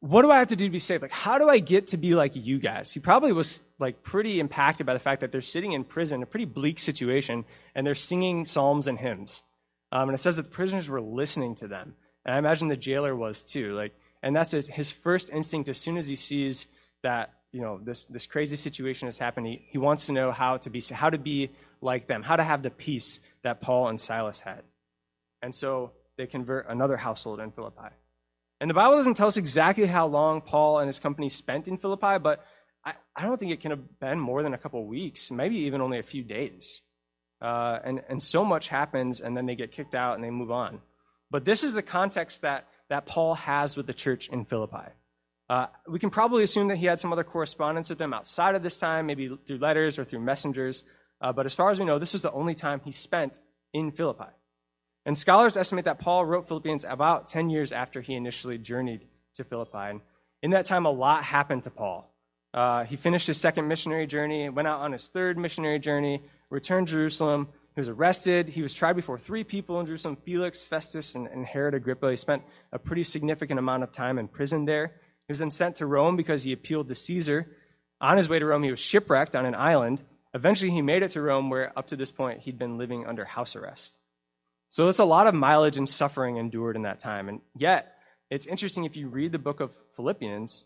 "What 0.01 0.23
do 0.23 0.31
I 0.31 0.39
have 0.39 0.49
to 0.49 0.55
do 0.55 0.65
to 0.65 0.69
be 0.69 0.79
saved? 0.79 1.01
Like, 1.01 1.11
how 1.11 1.37
do 1.37 1.47
I 1.49 1.59
get 1.59 1.87
to 1.87 1.97
be 1.97 2.13
like 2.13 2.35
you 2.35 2.59
guys?" 2.59 2.91
He 2.91 2.99
probably 2.99 3.31
was 3.31 3.61
like 3.79 4.03
pretty 4.03 4.39
impacted 4.39 4.85
by 4.85 4.93
the 4.93 4.99
fact 4.99 5.21
that 5.21 5.31
they're 5.31 5.41
sitting 5.41 5.71
in 5.71 5.83
prison, 5.83 6.21
a 6.21 6.25
pretty 6.25 6.45
bleak 6.45 6.77
situation, 6.79 7.45
and 7.73 7.87
they're 7.87 7.95
singing 7.95 8.45
psalms 8.45 8.87
and 8.87 8.99
hymns. 8.99 9.41
Um, 9.91 10.09
and 10.09 10.13
it 10.13 10.19
says 10.19 10.35
that 10.35 10.43
the 10.43 10.49
prisoners 10.49 10.89
were 10.89 11.01
listening 11.01 11.55
to 11.55 11.67
them, 11.67 11.95
and 12.25 12.35
I 12.35 12.37
imagine 12.37 12.67
the 12.67 12.77
jailer 12.77 13.15
was 13.15 13.43
too. 13.43 13.73
Like, 13.73 13.93
and 14.21 14.35
that's 14.35 14.51
his, 14.51 14.67
his 14.67 14.91
first 14.91 15.29
instinct 15.31 15.69
as 15.69 15.77
soon 15.77 15.97
as 15.97 16.07
he 16.07 16.15
sees 16.15 16.67
that 17.03 17.33
you 17.51 17.61
know 17.61 17.79
this 17.81 18.05
this 18.05 18.27
crazy 18.27 18.55
situation 18.55 19.07
has 19.07 19.17
happened. 19.17 19.47
He, 19.47 19.65
he 19.67 19.77
wants 19.77 20.05
to 20.05 20.13
know 20.13 20.31
how 20.31 20.57
to 20.57 20.69
be 20.69 20.81
how 20.91 21.09
to 21.09 21.17
be 21.17 21.49
like 21.81 22.07
them, 22.07 22.23
how 22.23 22.35
to 22.35 22.43
have 22.43 22.63
the 22.63 22.71
peace 22.71 23.19
that 23.43 23.61
Paul 23.61 23.87
and 23.87 23.99
Silas 23.99 24.39
had. 24.41 24.63
And 25.41 25.53
so 25.53 25.91
they 26.17 26.27
convert 26.27 26.69
another 26.69 26.97
household 26.97 27.39
in 27.39 27.51
Philippi. 27.51 27.89
And 28.61 28.69
the 28.69 28.75
Bible 28.75 28.97
doesn't 28.97 29.15
tell 29.15 29.25
us 29.25 29.37
exactly 29.37 29.87
how 29.87 30.05
long 30.05 30.39
Paul 30.39 30.77
and 30.77 30.87
his 30.87 30.99
company 30.99 31.29
spent 31.29 31.67
in 31.67 31.77
Philippi, 31.77 32.19
but 32.19 32.45
I, 32.85 32.93
I 33.15 33.23
don't 33.23 33.39
think 33.39 33.51
it 33.51 33.59
can 33.59 33.71
have 33.71 33.99
been 33.99 34.19
more 34.19 34.43
than 34.43 34.53
a 34.53 34.57
couple 34.59 34.85
weeks, 34.85 35.31
maybe 35.31 35.57
even 35.61 35.81
only 35.81 35.97
a 35.97 36.03
few 36.03 36.23
days. 36.23 36.83
Uh, 37.41 37.79
and, 37.83 38.03
and 38.07 38.21
so 38.21 38.45
much 38.45 38.67
happens, 38.67 39.19
and 39.19 39.35
then 39.35 39.47
they 39.47 39.55
get 39.55 39.71
kicked 39.71 39.95
out 39.95 40.13
and 40.13 40.23
they 40.23 40.29
move 40.29 40.51
on. 40.51 40.79
But 41.31 41.43
this 41.43 41.63
is 41.63 41.73
the 41.73 41.81
context 41.81 42.43
that, 42.43 42.67
that 42.89 43.07
Paul 43.07 43.33
has 43.33 43.75
with 43.75 43.87
the 43.87 43.95
church 43.95 44.29
in 44.29 44.45
Philippi. 44.45 44.91
Uh, 45.49 45.65
we 45.87 45.97
can 45.97 46.11
probably 46.11 46.43
assume 46.43 46.67
that 46.67 46.77
he 46.77 46.85
had 46.85 46.99
some 46.99 47.11
other 47.11 47.23
correspondence 47.23 47.89
with 47.89 47.97
them 47.97 48.13
outside 48.13 48.53
of 48.53 48.61
this 48.61 48.77
time, 48.77 49.07
maybe 49.07 49.35
through 49.43 49.57
letters 49.57 49.97
or 49.97 50.03
through 50.03 50.19
messengers. 50.19 50.83
Uh, 51.19 51.33
but 51.33 51.47
as 51.47 51.55
far 51.55 51.71
as 51.71 51.79
we 51.79 51.85
know, 51.85 51.97
this 51.97 52.13
was 52.13 52.21
the 52.21 52.31
only 52.31 52.53
time 52.53 52.79
he 52.85 52.91
spent 52.91 53.39
in 53.73 53.91
Philippi. 53.91 54.29
And 55.05 55.17
scholars 55.17 55.57
estimate 55.57 55.85
that 55.85 55.99
Paul 55.99 56.25
wrote 56.25 56.47
Philippians 56.47 56.83
about 56.83 57.27
10 57.27 57.49
years 57.49 57.71
after 57.71 58.01
he 58.01 58.13
initially 58.13 58.57
journeyed 58.57 59.07
to 59.35 59.43
Philippi. 59.43 59.77
And 59.77 60.01
in 60.43 60.51
that 60.51 60.65
time, 60.65 60.85
a 60.85 60.91
lot 60.91 61.23
happened 61.23 61.63
to 61.63 61.71
Paul. 61.71 62.07
Uh, 62.53 62.83
he 62.83 62.95
finished 62.95 63.27
his 63.27 63.39
second 63.39 63.67
missionary 63.67 64.05
journey, 64.05 64.49
went 64.49 64.67
out 64.67 64.81
on 64.81 64.91
his 64.91 65.07
third 65.07 65.37
missionary 65.37 65.79
journey, 65.79 66.21
returned 66.49 66.87
to 66.89 66.93
Jerusalem. 66.93 67.47
He 67.75 67.81
was 67.81 67.89
arrested. 67.89 68.49
He 68.49 68.61
was 68.61 68.73
tried 68.73 68.97
before 68.97 69.17
three 69.17 69.43
people 69.43 69.79
in 69.79 69.85
Jerusalem 69.85 70.17
Felix, 70.17 70.61
Festus, 70.61 71.15
and, 71.15 71.27
and 71.27 71.45
Herod 71.45 71.73
Agrippa. 71.73 72.11
He 72.11 72.17
spent 72.17 72.43
a 72.71 72.77
pretty 72.77 73.05
significant 73.05 73.59
amount 73.59 73.83
of 73.83 73.91
time 73.91 74.19
in 74.19 74.27
prison 74.27 74.65
there. 74.65 74.87
He 75.27 75.31
was 75.31 75.39
then 75.39 75.51
sent 75.51 75.77
to 75.77 75.85
Rome 75.85 76.17
because 76.17 76.43
he 76.43 76.51
appealed 76.51 76.89
to 76.89 76.95
Caesar. 76.95 77.55
On 78.01 78.17
his 78.17 78.27
way 78.27 78.39
to 78.39 78.45
Rome, 78.45 78.63
he 78.63 78.71
was 78.71 78.79
shipwrecked 78.79 79.35
on 79.35 79.45
an 79.45 79.55
island. 79.55 80.03
Eventually, 80.33 80.71
he 80.71 80.81
made 80.81 81.03
it 81.03 81.11
to 81.11 81.21
Rome, 81.21 81.49
where 81.49 81.77
up 81.77 81.87
to 81.87 81.95
this 81.95 82.11
point, 82.11 82.41
he'd 82.41 82.59
been 82.59 82.77
living 82.77 83.05
under 83.05 83.23
house 83.23 83.55
arrest. 83.55 83.97
So 84.71 84.87
it's 84.87 84.99
a 84.99 85.05
lot 85.05 85.27
of 85.27 85.35
mileage 85.35 85.75
and 85.75 85.87
suffering 85.87 86.37
endured 86.37 86.77
in 86.77 86.83
that 86.83 86.97
time. 86.97 87.27
And 87.27 87.41
yet, 87.57 87.97
it's 88.29 88.45
interesting 88.45 88.85
if 88.85 88.95
you 88.95 89.09
read 89.09 89.33
the 89.33 89.37
book 89.37 89.59
of 89.59 89.75
Philippians, 89.97 90.63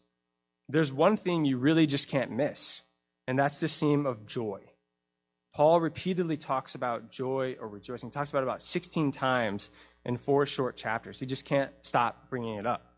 there's 0.69 0.91
one 0.91 1.17
theme 1.17 1.43
you 1.43 1.57
really 1.57 1.87
just 1.87 2.07
can't 2.07 2.29
miss, 2.29 2.83
and 3.27 3.37
that's 3.37 3.59
the 3.59 3.67
theme 3.67 4.05
of 4.05 4.27
joy. 4.27 4.61
Paul 5.55 5.81
repeatedly 5.81 6.37
talks 6.37 6.75
about 6.75 7.09
joy 7.09 7.55
or 7.59 7.67
rejoicing. 7.67 8.09
He 8.09 8.13
talks 8.13 8.29
about 8.29 8.41
it 8.41 8.43
about 8.43 8.61
16 8.61 9.11
times 9.11 9.71
in 10.05 10.17
four 10.17 10.45
short 10.45 10.77
chapters. 10.77 11.19
He 11.19 11.25
just 11.25 11.45
can't 11.45 11.71
stop 11.81 12.29
bringing 12.29 12.57
it 12.57 12.67
up. 12.67 12.93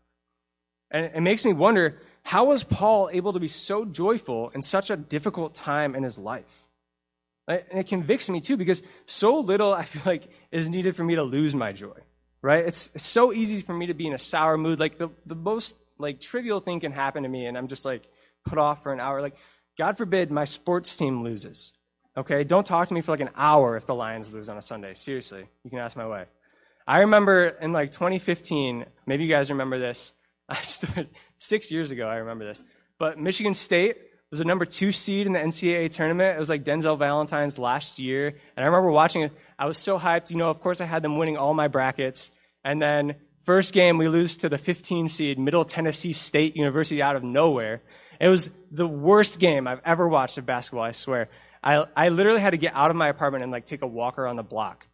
And 0.90 1.06
it 1.14 1.22
makes 1.22 1.42
me 1.42 1.54
wonder 1.54 2.02
how 2.22 2.44
was 2.44 2.64
Paul 2.64 3.08
able 3.10 3.32
to 3.32 3.40
be 3.40 3.48
so 3.48 3.86
joyful 3.86 4.50
in 4.50 4.60
such 4.60 4.90
a 4.90 4.96
difficult 4.96 5.54
time 5.54 5.94
in 5.94 6.02
his 6.02 6.18
life? 6.18 6.67
And 7.48 7.80
it 7.80 7.86
convicts 7.88 8.28
me 8.28 8.40
too 8.40 8.56
because 8.56 8.82
so 9.06 9.40
little 9.40 9.72
I 9.72 9.84
feel 9.84 10.02
like 10.04 10.28
is 10.52 10.68
needed 10.68 10.94
for 10.94 11.02
me 11.02 11.14
to 11.14 11.22
lose 11.22 11.54
my 11.54 11.72
joy, 11.72 11.98
right? 12.42 12.64
It's, 12.64 12.90
it's 12.94 13.04
so 13.04 13.32
easy 13.32 13.62
for 13.62 13.72
me 13.72 13.86
to 13.86 13.94
be 13.94 14.06
in 14.06 14.12
a 14.12 14.18
sour 14.18 14.58
mood. 14.58 14.78
Like 14.78 14.98
the, 14.98 15.08
the 15.24 15.34
most 15.34 15.74
like 15.98 16.20
trivial 16.20 16.60
thing 16.60 16.80
can 16.80 16.92
happen 16.92 17.22
to 17.22 17.28
me 17.28 17.46
and 17.46 17.56
I'm 17.56 17.66
just 17.66 17.84
like 17.84 18.02
put 18.44 18.58
off 18.58 18.82
for 18.82 18.92
an 18.92 19.00
hour. 19.00 19.22
Like 19.22 19.36
God 19.78 19.96
forbid 19.96 20.30
my 20.30 20.44
sports 20.44 20.94
team 20.94 21.22
loses. 21.22 21.72
Okay, 22.16 22.44
don't 22.44 22.66
talk 22.66 22.88
to 22.88 22.94
me 22.94 23.00
for 23.00 23.12
like 23.12 23.20
an 23.20 23.30
hour 23.36 23.76
if 23.76 23.86
the 23.86 23.94
Lions 23.94 24.32
lose 24.32 24.48
on 24.48 24.58
a 24.58 24.62
Sunday. 24.62 24.92
Seriously, 24.94 25.46
you 25.62 25.70
can 25.70 25.78
ask 25.78 25.96
my 25.96 26.06
wife. 26.06 26.28
I 26.86 27.00
remember 27.00 27.48
in 27.48 27.72
like 27.72 27.92
2015, 27.92 28.86
maybe 29.06 29.24
you 29.24 29.30
guys 29.30 29.50
remember 29.50 29.78
this. 29.78 30.12
I 30.48 30.56
stood 30.62 31.08
six 31.36 31.70
years 31.70 31.90
ago, 31.90 32.08
I 32.08 32.16
remember 32.16 32.44
this. 32.44 32.62
But 32.98 33.18
Michigan 33.18 33.54
State 33.54 33.98
was 34.30 34.40
a 34.40 34.44
number 34.44 34.64
two 34.64 34.92
seed 34.92 35.26
in 35.26 35.32
the 35.32 35.38
NCAA 35.38 35.90
tournament. 35.90 36.36
It 36.36 36.40
was 36.40 36.48
like 36.50 36.64
Denzel 36.64 36.98
Valentine's 36.98 37.58
last 37.58 37.98
year. 37.98 38.28
And 38.28 38.64
I 38.64 38.66
remember 38.66 38.90
watching 38.90 39.22
it. 39.22 39.32
I 39.58 39.66
was 39.66 39.78
so 39.78 39.98
hyped. 39.98 40.30
You 40.30 40.36
know, 40.36 40.50
of 40.50 40.60
course, 40.60 40.80
I 40.80 40.84
had 40.84 41.02
them 41.02 41.16
winning 41.16 41.36
all 41.36 41.54
my 41.54 41.68
brackets. 41.68 42.30
And 42.64 42.82
then, 42.82 43.16
first 43.44 43.72
game, 43.72 43.96
we 43.96 44.08
lose 44.08 44.36
to 44.38 44.48
the 44.48 44.58
15 44.58 45.08
seed, 45.08 45.38
Middle 45.38 45.64
Tennessee 45.64 46.12
State 46.12 46.56
University 46.56 47.00
out 47.00 47.16
of 47.16 47.24
nowhere. 47.24 47.82
It 48.20 48.28
was 48.28 48.50
the 48.70 48.86
worst 48.86 49.38
game 49.38 49.66
I've 49.66 49.80
ever 49.84 50.06
watched 50.06 50.36
of 50.38 50.44
basketball, 50.44 50.84
I 50.84 50.92
swear. 50.92 51.30
I, 51.62 51.86
I 51.96 52.08
literally 52.10 52.40
had 52.40 52.50
to 52.50 52.56
get 52.58 52.74
out 52.74 52.90
of 52.90 52.96
my 52.96 53.08
apartment 53.08 53.44
and 53.44 53.52
like 53.52 53.64
take 53.64 53.82
a 53.82 53.86
walk 53.86 54.18
around 54.18 54.36
the 54.36 54.42
block. 54.42 54.86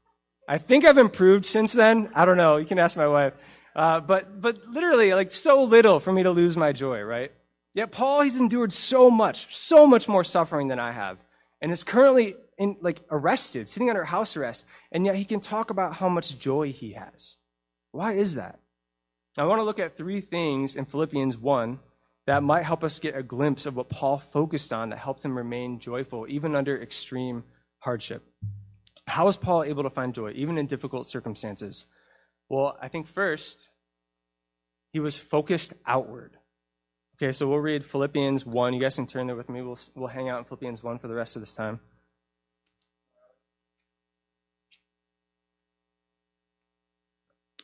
I 0.48 0.58
think 0.58 0.84
I've 0.84 0.98
improved 0.98 1.46
since 1.46 1.72
then. 1.72 2.10
I 2.14 2.24
don't 2.24 2.36
know. 2.36 2.56
You 2.56 2.66
can 2.66 2.78
ask 2.78 2.96
my 2.96 3.08
wife. 3.08 3.34
Uh, 3.74 4.00
but, 4.00 4.40
but 4.40 4.66
literally, 4.68 5.14
like 5.14 5.32
so 5.32 5.64
little 5.64 5.98
for 6.00 6.12
me 6.12 6.22
to 6.22 6.30
lose 6.30 6.56
my 6.56 6.72
joy, 6.72 7.02
right? 7.02 7.32
Yet 7.74 7.90
Paul, 7.90 8.22
he's 8.22 8.38
endured 8.38 8.72
so 8.72 9.10
much, 9.10 9.54
so 9.54 9.86
much 9.86 10.08
more 10.08 10.24
suffering 10.24 10.68
than 10.68 10.78
I 10.78 10.92
have, 10.92 11.24
and 11.60 11.72
is 11.72 11.82
currently 11.82 12.36
in, 12.56 12.76
like 12.80 13.02
arrested, 13.10 13.68
sitting 13.68 13.90
under 13.90 14.04
house 14.04 14.36
arrest, 14.36 14.64
and 14.92 15.04
yet 15.04 15.16
he 15.16 15.24
can 15.24 15.40
talk 15.40 15.70
about 15.70 15.94
how 15.94 16.08
much 16.08 16.38
joy 16.38 16.72
he 16.72 16.92
has. 16.92 17.36
Why 17.90 18.12
is 18.12 18.36
that? 18.36 18.60
I 19.36 19.44
want 19.44 19.58
to 19.58 19.64
look 19.64 19.80
at 19.80 19.96
three 19.96 20.20
things 20.20 20.76
in 20.76 20.84
Philippians 20.84 21.36
1 21.36 21.80
that 22.26 22.44
might 22.44 22.62
help 22.62 22.84
us 22.84 23.00
get 23.00 23.16
a 23.16 23.22
glimpse 23.22 23.66
of 23.66 23.74
what 23.74 23.88
Paul 23.88 24.18
focused 24.18 24.72
on 24.72 24.90
that 24.90 24.98
helped 24.98 25.24
him 25.24 25.36
remain 25.36 25.80
joyful 25.80 26.26
even 26.28 26.54
under 26.54 26.80
extreme 26.80 27.42
hardship. 27.80 28.22
How 29.06 29.26
is 29.28 29.36
Paul 29.36 29.64
able 29.64 29.82
to 29.82 29.90
find 29.90 30.14
joy 30.14 30.32
even 30.36 30.56
in 30.56 30.66
difficult 30.66 31.06
circumstances? 31.06 31.86
Well, 32.48 32.78
I 32.80 32.88
think 32.88 33.08
first, 33.08 33.68
he 34.92 35.00
was 35.00 35.18
focused 35.18 35.74
outward. 35.86 36.38
Okay, 37.16 37.30
so 37.30 37.46
we'll 37.46 37.58
read 37.58 37.84
Philippians 37.84 38.44
1. 38.44 38.74
You 38.74 38.80
guys 38.80 38.96
can 38.96 39.06
turn 39.06 39.28
there 39.28 39.36
with 39.36 39.48
me. 39.48 39.62
We'll, 39.62 39.78
we'll 39.94 40.08
hang 40.08 40.28
out 40.28 40.40
in 40.40 40.44
Philippians 40.44 40.82
1 40.82 40.98
for 40.98 41.06
the 41.06 41.14
rest 41.14 41.36
of 41.36 41.42
this 41.42 41.52
time. 41.52 41.78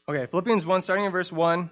Okay, 0.08 0.26
Philippians 0.26 0.64
1, 0.64 0.82
starting 0.82 1.04
in 1.04 1.12
verse 1.12 1.32
1, 1.32 1.70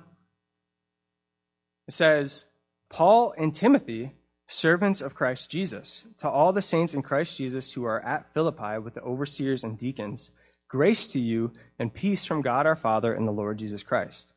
it 1.86 1.94
says, 1.94 2.46
Paul 2.88 3.32
and 3.38 3.54
Timothy, 3.54 4.12
servants 4.48 5.00
of 5.00 5.14
Christ 5.14 5.50
Jesus, 5.50 6.04
to 6.18 6.28
all 6.28 6.52
the 6.52 6.62
saints 6.62 6.94
in 6.94 7.02
Christ 7.02 7.36
Jesus 7.36 7.72
who 7.72 7.84
are 7.84 8.04
at 8.04 8.32
Philippi 8.32 8.78
with 8.78 8.94
the 8.94 9.02
overseers 9.02 9.62
and 9.62 9.78
deacons, 9.78 10.30
grace 10.68 11.06
to 11.08 11.20
you 11.20 11.52
and 11.78 11.94
peace 11.94 12.24
from 12.24 12.42
God 12.42 12.66
our 12.66 12.76
Father 12.76 13.12
and 13.12 13.26
the 13.26 13.32
Lord 13.32 13.58
Jesus 13.58 13.82
Christ. 13.82 14.32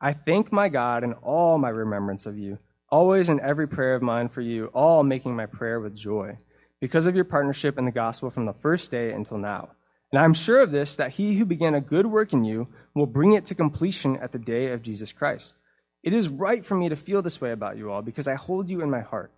I 0.00 0.12
thank 0.12 0.52
my 0.52 0.68
God 0.68 1.02
in 1.02 1.12
all 1.14 1.58
my 1.58 1.70
remembrance 1.70 2.26
of 2.26 2.38
you, 2.38 2.58
always 2.94 3.28
in 3.28 3.40
every 3.40 3.66
prayer 3.66 3.96
of 3.96 4.02
mine 4.02 4.28
for 4.28 4.40
you, 4.40 4.66
all 4.66 5.02
making 5.02 5.34
my 5.34 5.46
prayer 5.46 5.80
with 5.80 5.96
joy, 5.96 6.38
because 6.80 7.06
of 7.06 7.16
your 7.16 7.24
partnership 7.24 7.76
in 7.76 7.84
the 7.84 7.90
gospel 7.90 8.30
from 8.30 8.46
the 8.46 8.52
first 8.52 8.88
day 8.88 9.10
until 9.10 9.36
now. 9.36 9.68
And 10.12 10.22
I'm 10.22 10.32
sure 10.32 10.60
of 10.60 10.70
this, 10.70 10.94
that 10.94 11.10
he 11.10 11.34
who 11.34 11.44
began 11.44 11.74
a 11.74 11.80
good 11.80 12.06
work 12.06 12.32
in 12.32 12.44
you 12.44 12.68
will 12.94 13.08
bring 13.08 13.32
it 13.32 13.46
to 13.46 13.54
completion 13.56 14.16
at 14.18 14.30
the 14.30 14.38
day 14.38 14.68
of 14.68 14.80
Jesus 14.80 15.12
Christ. 15.12 15.60
It 16.04 16.12
is 16.12 16.28
right 16.28 16.64
for 16.64 16.76
me 16.76 16.88
to 16.88 16.94
feel 16.94 17.20
this 17.20 17.40
way 17.40 17.50
about 17.50 17.76
you 17.76 17.90
all, 17.90 18.00
because 18.00 18.28
I 18.28 18.34
hold 18.34 18.70
you 18.70 18.80
in 18.80 18.92
my 18.92 19.00
heart. 19.00 19.32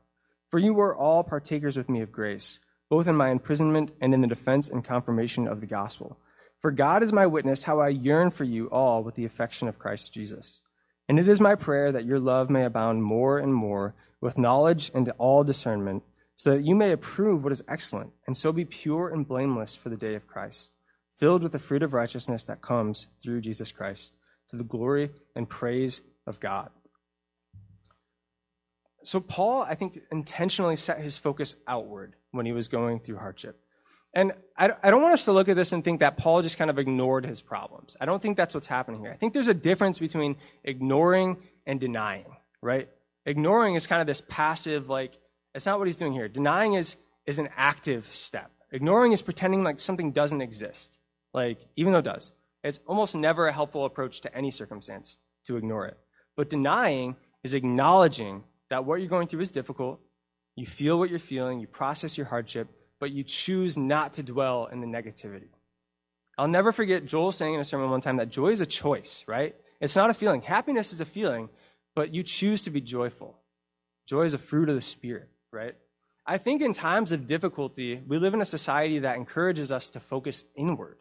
For 0.49 0.59
you 0.59 0.75
were 0.75 0.95
all 0.95 1.25
partakers 1.25 1.79
with 1.79 1.89
me 1.89 2.03
of 2.03 2.13
grace, 2.13 2.61
both 2.91 3.09
in 3.09 3.17
my 3.17 3.31
imprisonment 3.31 3.91
and 4.03 4.13
in 4.13 4.21
the 4.21 4.27
defense 4.27 4.69
and 4.69 4.85
confirmation 4.85 5.49
of 5.49 5.63
the 5.63 5.67
gospel. 5.67 6.19
For 6.61 6.71
God 6.71 7.03
is 7.03 7.11
my 7.11 7.27
witness 7.27 7.65
how 7.65 7.81
I 7.81 7.89
yearn 7.89 8.29
for 8.29 8.45
you 8.45 8.67
all 8.67 9.03
with 9.03 9.15
the 9.15 9.25
affection 9.25 9.67
of 9.67 9.79
Christ 9.79 10.13
Jesus. 10.13 10.61
And 11.09 11.19
it 11.21 11.29
is 11.29 11.41
my 11.41 11.55
prayer 11.55 11.93
that 11.93 12.05
your 12.05 12.19
love 12.19 12.51
may 12.51 12.65
abound 12.65 13.05
more 13.05 13.39
and 13.39 13.55
more 13.55 13.95
with 14.21 14.39
knowledge 14.39 14.91
and 14.95 15.09
all 15.19 15.45
discernment, 15.45 16.03
so 16.35 16.51
that 16.51 16.65
you 16.65 16.75
may 16.75 16.93
approve 16.93 17.43
what 17.43 17.53
is 17.53 17.63
excellent, 17.69 18.13
and 18.27 18.37
so 18.37 18.53
be 18.53 18.65
pure 18.65 19.09
and 19.09 19.27
blameless 19.27 19.77
for 19.77 19.89
the 19.89 19.97
day 19.97 20.15
of 20.15 20.27
Christ, 20.27 20.77
filled 21.17 21.43
with 21.43 21.53
the 21.53 21.59
fruit 21.59 21.83
of 21.83 21.95
righteousness 21.95 22.45
that 22.45 22.61
comes 22.61 23.07
through 23.23 23.41
Jesus 23.41 23.73
Christ, 23.73 24.15
to 24.49 24.57
the 24.57 24.65
glory 24.65 25.11
and 25.35 25.49
praise 25.49 26.03
of 26.27 26.41
God. 26.41 26.71
So, 29.03 29.21
Paul, 29.21 29.63
I 29.63 29.77
think, 29.77 30.01
intentionally 30.11 30.77
set 30.77 30.99
his 30.99 31.17
focus 31.17 31.57
outward 31.69 32.17
when 32.33 32.45
he 32.45 32.53
was 32.53 32.67
going 32.67 32.99
through 32.99 33.19
hardship. 33.19 33.61
And 34.17 34.33
I, 34.57 34.71
I 34.83 34.91
don't 34.91 35.03
want 35.03 35.13
us 35.13 35.27
to 35.27 35.33
look 35.33 35.51
at 35.51 35.57
this 35.57 35.73
and 35.73 35.85
think 35.85 36.01
that 36.01 36.17
Paul 36.17 36.41
just 36.41 36.57
kind 36.57 36.71
of 36.71 36.79
ignored 36.79 37.27
his 37.27 37.43
problems. 37.43 37.99
I 38.01 38.07
don't 38.07 38.23
think 38.23 38.39
that's 38.39 38.55
what's 38.55 38.67
happening 38.67 39.01
here. 39.01 39.13
I 39.13 39.17
think 39.17 39.35
there's 39.35 39.47
a 39.47 39.53
difference 39.53 39.99
between 39.99 40.37
ignoring 40.65 41.37
and 41.67 41.79
denying, 41.79 42.35
right? 42.63 42.89
Ignoring 43.27 43.75
is 43.75 43.87
kind 43.87 44.01
of 44.01 44.07
this 44.07 44.23
passive, 44.27 44.89
like, 44.89 45.19
it's 45.55 45.67
not 45.67 45.79
what 45.79 45.87
he's 45.87 45.99
doing 45.99 46.15
here. 46.15 46.29
Denying 46.29 46.73
is, 46.73 46.97
is 47.27 47.39
an 47.39 47.51
active 47.59 48.07
step. 48.11 48.51
Ignoring 48.73 49.13
is 49.13 49.21
pretending 49.21 49.63
like 49.63 49.81
something 49.81 50.13
doesn't 50.13 50.41
exist, 50.41 50.99
like, 51.35 51.59
even 51.77 51.93
though 51.93 51.99
it 51.99 52.07
does. 52.07 52.33
It's 52.65 52.81
almost 52.87 53.15
never 53.15 53.47
a 53.47 53.53
helpful 53.53 53.85
approach 53.85 54.23
to 54.23 54.35
any 54.35 54.51
circumstance 54.51 55.19
to 55.45 55.59
ignore 55.59 55.87
it. 55.87 55.99
But 56.39 56.49
denying 56.49 57.17
is 57.45 57.53
acknowledging 57.53 58.45
that 58.71 58.87
what 58.87 59.01
you're 59.01 59.11
going 59.11 59.29
through 59.29 59.43
is 59.43 59.51
difficult. 59.51 60.01
You 60.57 60.65
feel 60.65 60.99
what 60.99 61.11
you're 61.11 61.19
feeling, 61.19 61.61
you 61.61 61.67
process 61.67 62.17
your 62.17 62.27
hardship, 62.29 62.69
but 63.01 63.13
you 63.13 63.23
choose 63.23 63.77
not 63.77 64.15
to 64.15 64.23
dwell 64.23 64.67
in 64.67 64.81
the 64.81 64.87
negativity. 64.87 65.49
I'll 66.39 66.49
never 66.49 66.73
forget 66.73 67.07
Joel 67.07 67.33
saying 67.33 67.55
in 67.55 67.61
a 67.61 67.65
sermon 67.65 67.91
one 67.91 68.01
time 68.01 68.17
that 68.17 68.29
joy 68.29 68.49
is 68.49 68.61
a 68.61 68.67
choice, 68.67 69.25
right? 69.27 69.55
It's 69.81 69.97
not 69.97 70.11
a 70.11 70.15
feeling. 70.15 70.43
Happiness 70.43 70.93
is 70.93 71.01
a 71.01 71.07
feeling, 71.07 71.49
but 71.95 72.15
you 72.15 72.23
choose 72.23 72.63
to 72.63 72.71
be 72.71 72.81
joyful. 72.81 73.39
Joy 74.07 74.23
is 74.23 74.35
a 74.35 74.39
fruit 74.39 74.69
of 74.69 74.75
the 74.75 74.81
Spirit, 74.81 75.29
right? 75.51 75.75
I 76.27 76.39
think 76.39 76.61
in 76.61 76.73
times 76.73 77.13
of 77.13 77.27
difficulty, 77.27 78.03
we 78.07 78.19
live 78.19 78.35
in 78.35 78.43
a 78.43 78.47
society 78.47 78.99
that 79.01 79.17
encourages 79.17 79.71
us 79.71 79.91
to 79.91 80.01
focus 80.01 80.45
inward. 80.55 80.99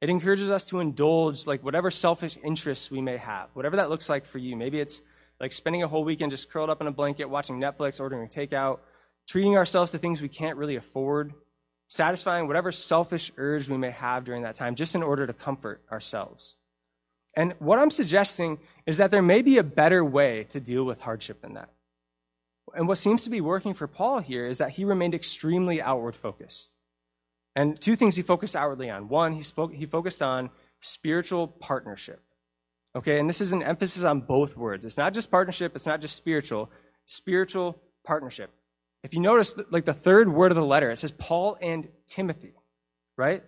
It 0.00 0.10
encourages 0.10 0.50
us 0.50 0.64
to 0.66 0.80
indulge 0.80 1.46
like 1.46 1.64
whatever 1.64 1.90
selfish 1.90 2.36
interests 2.44 2.90
we 2.90 3.00
may 3.00 3.16
have, 3.16 3.48
whatever 3.54 3.76
that 3.76 3.88
looks 3.88 4.08
like 4.08 4.26
for 4.26 4.38
you. 4.38 4.56
Maybe 4.56 4.80
it's 4.80 5.00
like 5.40 5.52
spending 5.52 5.82
a 5.82 5.88
whole 5.88 6.04
weekend 6.04 6.30
just 6.30 6.50
curled 6.50 6.70
up 6.70 6.80
in 6.80 6.86
a 6.86 6.92
blanket, 6.92 7.26
watching 7.26 7.58
Netflix, 7.58 8.00
ordering 8.00 8.28
takeout, 8.28 8.80
treating 9.26 9.56
ourselves 9.56 9.92
to 9.92 9.98
things 9.98 10.20
we 10.20 10.28
can't 10.28 10.58
really 10.58 10.76
afford, 10.76 11.34
satisfying 11.88 12.46
whatever 12.46 12.72
selfish 12.72 13.32
urge 13.36 13.68
we 13.68 13.76
may 13.76 13.90
have 13.90 14.24
during 14.24 14.42
that 14.42 14.54
time, 14.54 14.74
just 14.74 14.94
in 14.94 15.02
order 15.02 15.26
to 15.26 15.32
comfort 15.32 15.82
ourselves. 15.90 16.56
And 17.36 17.54
what 17.58 17.78
I'm 17.78 17.90
suggesting 17.90 18.58
is 18.86 18.98
that 18.98 19.10
there 19.10 19.22
may 19.22 19.42
be 19.42 19.58
a 19.58 19.64
better 19.64 20.04
way 20.04 20.44
to 20.44 20.60
deal 20.60 20.84
with 20.84 21.00
hardship 21.00 21.40
than 21.40 21.54
that. 21.54 21.70
And 22.74 22.88
what 22.88 22.98
seems 22.98 23.22
to 23.24 23.30
be 23.30 23.40
working 23.40 23.74
for 23.74 23.86
Paul 23.86 24.20
here 24.20 24.46
is 24.46 24.58
that 24.58 24.70
he 24.70 24.84
remained 24.84 25.14
extremely 25.14 25.82
outward 25.82 26.16
focused. 26.16 26.74
And 27.56 27.80
two 27.80 27.96
things 27.96 28.16
he 28.16 28.22
focused 28.22 28.56
outwardly 28.56 28.90
on. 28.90 29.08
One, 29.08 29.32
he 29.32 29.42
spoke 29.42 29.72
he 29.74 29.86
focused 29.86 30.22
on 30.22 30.50
spiritual 30.80 31.46
partnership. 31.46 32.20
Okay, 32.96 33.18
and 33.18 33.28
this 33.28 33.40
is 33.40 33.52
an 33.52 33.62
emphasis 33.62 34.04
on 34.04 34.20
both 34.20 34.56
words. 34.56 34.84
It's 34.84 34.96
not 34.96 35.14
just 35.14 35.30
partnership, 35.30 35.72
it's 35.74 35.86
not 35.86 36.00
just 36.00 36.16
spiritual, 36.16 36.70
spiritual 37.04 37.80
partnership. 38.04 38.50
If 39.04 39.12
you 39.12 39.20
notice 39.20 39.54
like 39.70 39.84
the 39.84 39.92
third 39.92 40.32
word 40.32 40.50
of 40.50 40.56
the 40.56 40.64
letter, 40.64 40.90
it 40.90 40.98
says 40.98 41.12
Paul 41.12 41.58
and 41.60 41.88
Timothy, 42.08 42.54
right? 43.18 43.44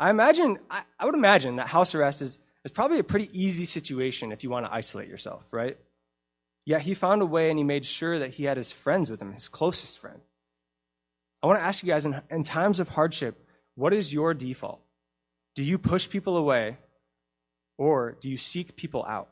I 0.00 0.08
imagine 0.08 0.58
I, 0.70 0.82
I 0.98 1.04
would 1.04 1.14
imagine 1.14 1.56
that 1.56 1.68
house 1.68 1.94
arrest 1.94 2.22
is, 2.22 2.38
is 2.64 2.70
probably 2.70 2.98
a 2.98 3.04
pretty 3.04 3.28
easy 3.30 3.66
situation 3.66 4.32
if 4.32 4.42
you 4.42 4.48
want 4.48 4.64
to 4.64 4.72
isolate 4.72 5.08
yourself, 5.08 5.46
right? 5.52 5.76
Yet 6.64 6.80
he 6.80 6.94
found 6.94 7.20
a 7.20 7.26
way 7.26 7.50
and 7.50 7.58
he 7.58 7.64
made 7.64 7.84
sure 7.84 8.18
that 8.18 8.34
he 8.34 8.44
had 8.44 8.56
his 8.56 8.72
friends 8.72 9.10
with 9.10 9.20
him, 9.20 9.34
his 9.34 9.48
closest 9.48 10.00
friend. 10.00 10.20
I 11.42 11.46
want 11.46 11.58
to 11.58 11.64
ask 11.64 11.82
you 11.82 11.90
guys 11.90 12.06
in, 12.06 12.22
in 12.30 12.42
times 12.42 12.80
of 12.80 12.88
hardship, 12.88 13.46
what 13.74 13.92
is 13.92 14.14
your 14.14 14.32
default? 14.32 14.80
Do 15.54 15.62
you 15.62 15.76
push 15.76 16.08
people 16.08 16.38
away 16.38 16.78
or 17.76 18.16
do 18.18 18.30
you 18.30 18.38
seek 18.38 18.76
people 18.76 19.04
out? 19.06 19.28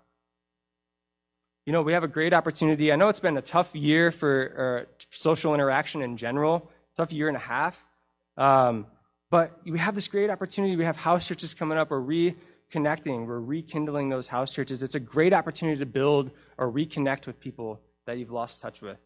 You 1.66 1.73
know, 1.73 1.80
we 1.80 1.94
have 1.94 2.04
a 2.04 2.09
great 2.09 2.35
opportunity. 2.35 2.92
I 2.92 2.97
know 2.97 3.09
it's 3.09 3.21
been 3.21 3.38
a 3.38 3.42
tough 3.42 3.75
year 3.75 4.12
for 4.12 4.87
uh, 4.87 5.04
social 5.11 5.54
interaction 5.54 6.02
in 6.02 6.18
general, 6.18 6.71
tough 6.94 7.11
year 7.11 7.28
and 7.28 7.37
a 7.37 7.40
half. 7.40 7.88
Um, 8.37 8.87
but 9.30 9.59
we 9.64 9.78
have 9.78 9.94
this 9.94 10.06
great 10.06 10.28
opportunity. 10.28 10.76
We 10.76 10.85
have 10.85 10.97
house 10.97 11.26
churches 11.26 11.54
coming 11.54 11.78
up. 11.78 11.90
We're 11.90 12.02
reconnecting. 12.02 13.26
We're 13.26 13.40
rekindling 13.40 14.11
those 14.11 14.28
house 14.28 14.52
churches. 14.52 14.83
It's 14.83 14.94
a 14.94 15.00
great 15.00 15.33
opportunity 15.33 15.78
to 15.78 15.87
build 15.87 16.33
or 16.59 16.71
reconnect 16.71 17.26
with 17.26 17.40
people 17.40 17.80
that 18.06 18.18
you've 18.18 18.30
lost 18.30 18.61
touch 18.61 18.83
with. 18.83 18.99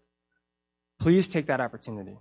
Please 0.98 1.28
take 1.28 1.46
that 1.46 1.60
opportunity. 1.60 2.18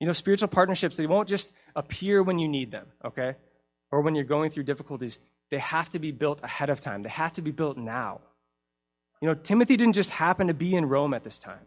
You 0.00 0.06
know, 0.06 0.12
spiritual 0.12 0.48
partnerships, 0.48 0.96
they 0.96 1.06
won't 1.06 1.28
just 1.28 1.52
appear 1.74 2.22
when 2.22 2.38
you 2.38 2.48
need 2.48 2.72
them, 2.72 2.88
okay? 3.02 3.36
Or 3.90 4.02
when 4.02 4.14
you're 4.14 4.24
going 4.24 4.50
through 4.50 4.64
difficulties. 4.64 5.18
They 5.50 5.58
have 5.58 5.88
to 5.90 5.98
be 5.98 6.10
built 6.10 6.40
ahead 6.42 6.68
of 6.68 6.80
time, 6.80 7.02
they 7.02 7.08
have 7.08 7.32
to 7.34 7.42
be 7.42 7.52
built 7.52 7.78
now. 7.78 8.20
You 9.22 9.28
know, 9.28 9.34
Timothy 9.34 9.76
didn't 9.76 9.94
just 9.94 10.10
happen 10.10 10.48
to 10.48 10.54
be 10.54 10.74
in 10.74 10.86
Rome 10.86 11.14
at 11.14 11.22
this 11.22 11.38
time. 11.38 11.66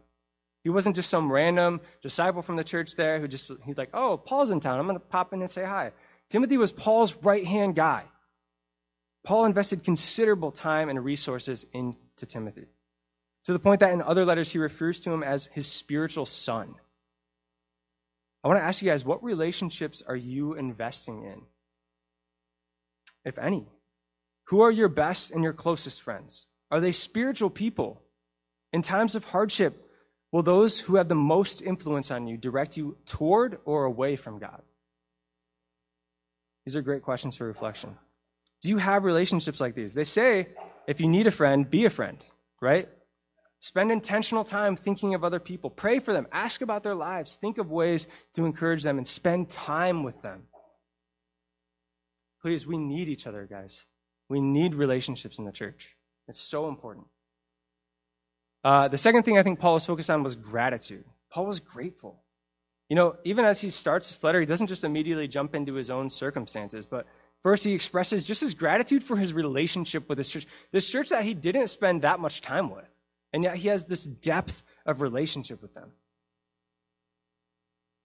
He 0.65 0.69
wasn't 0.69 0.97
just 0.97 1.09
some 1.09 1.31
random 1.31 1.79
disciple 2.01 2.41
from 2.41 2.57
the 2.57 2.65
church 2.65 2.95
there 2.95 3.17
who 3.19 3.29
just, 3.29 3.49
he's 3.63 3.77
like, 3.77 3.91
oh, 3.93 4.17
Paul's 4.17 4.49
in 4.49 4.59
town. 4.59 4.77
I'm 4.77 4.85
going 4.85 4.99
to 4.99 5.05
pop 5.05 5.31
in 5.31 5.39
and 5.39 5.49
say 5.49 5.63
hi. 5.63 5.93
Timothy 6.29 6.57
was 6.57 6.73
Paul's 6.73 7.15
right 7.21 7.45
hand 7.45 7.75
guy. 7.75 8.03
Paul 9.23 9.45
invested 9.45 9.85
considerable 9.85 10.51
time 10.51 10.89
and 10.89 11.03
resources 11.03 11.65
into 11.71 12.25
Timothy 12.27 12.65
to 13.45 13.53
the 13.53 13.59
point 13.59 13.79
that 13.79 13.93
in 13.93 14.01
other 14.01 14.25
letters 14.25 14.51
he 14.51 14.57
refers 14.57 14.99
to 15.01 15.13
him 15.13 15.23
as 15.23 15.45
his 15.53 15.65
spiritual 15.65 16.25
son. 16.25 16.75
I 18.43 18.49
want 18.49 18.59
to 18.59 18.63
ask 18.63 18.81
you 18.81 18.89
guys 18.89 19.05
what 19.05 19.23
relationships 19.23 20.03
are 20.05 20.15
you 20.15 20.55
investing 20.55 21.23
in? 21.23 21.43
If 23.23 23.39
any. 23.39 23.67
Who 24.49 24.61
are 24.61 24.71
your 24.71 24.89
best 24.89 25.31
and 25.31 25.41
your 25.41 25.53
closest 25.53 26.01
friends? 26.01 26.47
Are 26.71 26.79
they 26.79 26.91
spiritual 26.91 27.49
people? 27.49 28.01
In 28.73 28.81
times 28.81 29.15
of 29.15 29.25
hardship, 29.25 29.89
will 30.31 30.43
those 30.43 30.79
who 30.79 30.95
have 30.97 31.07
the 31.07 31.15
most 31.15 31.61
influence 31.61 32.11
on 32.11 32.27
you 32.27 32.37
direct 32.37 32.77
you 32.77 32.97
toward 33.05 33.59
or 33.65 33.85
away 33.85 34.15
from 34.15 34.39
God? 34.39 34.61
These 36.65 36.75
are 36.75 36.81
great 36.81 37.03
questions 37.03 37.37
for 37.37 37.45
reflection. 37.45 37.97
Do 38.61 38.69
you 38.69 38.77
have 38.77 39.03
relationships 39.03 39.61
like 39.61 39.75
these? 39.75 39.93
They 39.93 40.03
say 40.03 40.47
if 40.87 40.99
you 40.99 41.07
need 41.07 41.27
a 41.27 41.31
friend, 41.31 41.69
be 41.69 41.85
a 41.85 41.89
friend, 41.89 42.17
right? 42.61 42.89
Spend 43.59 43.91
intentional 43.91 44.43
time 44.43 44.75
thinking 44.75 45.13
of 45.13 45.23
other 45.23 45.39
people. 45.39 45.69
Pray 45.69 45.99
for 45.99 46.13
them. 46.13 46.27
Ask 46.31 46.61
about 46.61 46.83
their 46.83 46.95
lives. 46.95 47.35
Think 47.35 47.57
of 47.57 47.71
ways 47.71 48.07
to 48.33 48.45
encourage 48.45 48.83
them 48.83 48.97
and 48.97 49.07
spend 49.07 49.49
time 49.49 50.03
with 50.03 50.21
them. 50.21 50.43
Please, 52.41 52.67
we 52.67 52.77
need 52.77 53.09
each 53.09 53.25
other, 53.25 53.47
guys. 53.49 53.85
We 54.29 54.39
need 54.39 54.75
relationships 54.75 55.39
in 55.39 55.45
the 55.45 55.51
church. 55.51 55.94
It's 56.27 56.39
so 56.39 56.67
important. 56.67 57.07
Uh, 58.63 58.87
the 58.87 58.97
second 58.97 59.23
thing 59.23 59.37
I 59.37 59.43
think 59.43 59.59
Paul 59.59 59.75
was 59.75 59.85
focused 59.85 60.09
on 60.09 60.23
was 60.23 60.35
gratitude. 60.35 61.05
Paul 61.29 61.45
was 61.45 61.59
grateful. 61.59 62.23
You 62.89 62.95
know, 62.95 63.15
even 63.23 63.45
as 63.45 63.61
he 63.61 63.69
starts 63.69 64.07
this 64.07 64.23
letter, 64.23 64.39
he 64.39 64.45
doesn't 64.45 64.67
just 64.67 64.83
immediately 64.83 65.27
jump 65.27 65.55
into 65.55 65.73
his 65.73 65.89
own 65.89 66.09
circumstances, 66.09 66.85
but 66.85 67.05
first 67.41 67.63
he 67.63 67.73
expresses 67.73 68.25
just 68.25 68.41
his 68.41 68.53
gratitude 68.53 69.03
for 69.03 69.17
his 69.17 69.33
relationship 69.33 70.07
with 70.07 70.17
this 70.17 70.29
church, 70.29 70.47
this 70.71 70.89
church 70.89 71.09
that 71.09 71.23
he 71.23 71.33
didn't 71.33 71.67
spend 71.67 72.01
that 72.01 72.19
much 72.19 72.41
time 72.41 72.69
with. 72.69 72.85
And 73.33 73.43
yet 73.43 73.57
he 73.57 73.67
has 73.67 73.85
this 73.85 74.03
depth 74.05 74.63
of 74.85 75.01
relationship 75.01 75.61
with 75.61 75.73
them. 75.73 75.91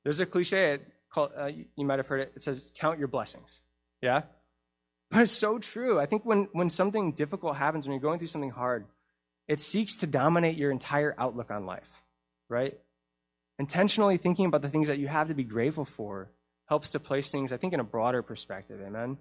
There's 0.03 0.21
a 0.21 0.27
cliche 0.27 0.79
called, 1.11 1.33
uh, 1.39 1.50
you 1.77 1.85
might 1.85 1.99
have 1.99 2.07
heard 2.07 2.21
it. 2.21 2.33
It 2.37 2.43
says, 2.43 2.73
count 2.77 2.99
your 2.99 3.09
blessings. 3.09 3.62
Yeah? 4.03 4.23
But 5.11 5.23
it's 5.23 5.33
so 5.33 5.59
true. 5.59 5.99
I 5.99 6.07
think 6.07 6.25
when, 6.25 6.49
when 6.52 6.71
something 6.71 7.12
difficult 7.12 7.57
happens, 7.57 7.87
when 7.87 7.93
you're 7.93 8.00
going 8.00 8.19
through 8.19 8.29
something 8.29 8.50
hard, 8.50 8.87
it 9.49 9.59
seeks 9.59 9.97
to 9.99 10.07
dominate 10.07 10.57
your 10.57 10.71
entire 10.71 11.14
outlook 11.19 11.50
on 11.50 11.67
life, 11.67 12.02
right? 12.49 12.79
Intentionally 13.59 14.17
thinking 14.17 14.47
about 14.47 14.62
the 14.62 14.69
things 14.69 14.87
that 14.87 14.99
you 14.99 15.09
have 15.09 15.29
to 15.29 15.35
be 15.35 15.43
grateful 15.43 15.85
for 15.85 16.31
helps 16.67 16.90
to 16.90 17.00
place 17.00 17.31
things, 17.31 17.52
I 17.52 17.57
think, 17.57 17.73
in 17.73 17.81
a 17.81 17.85
broader 17.85 18.23
perspective. 18.23 18.81
Amen? 18.87 19.19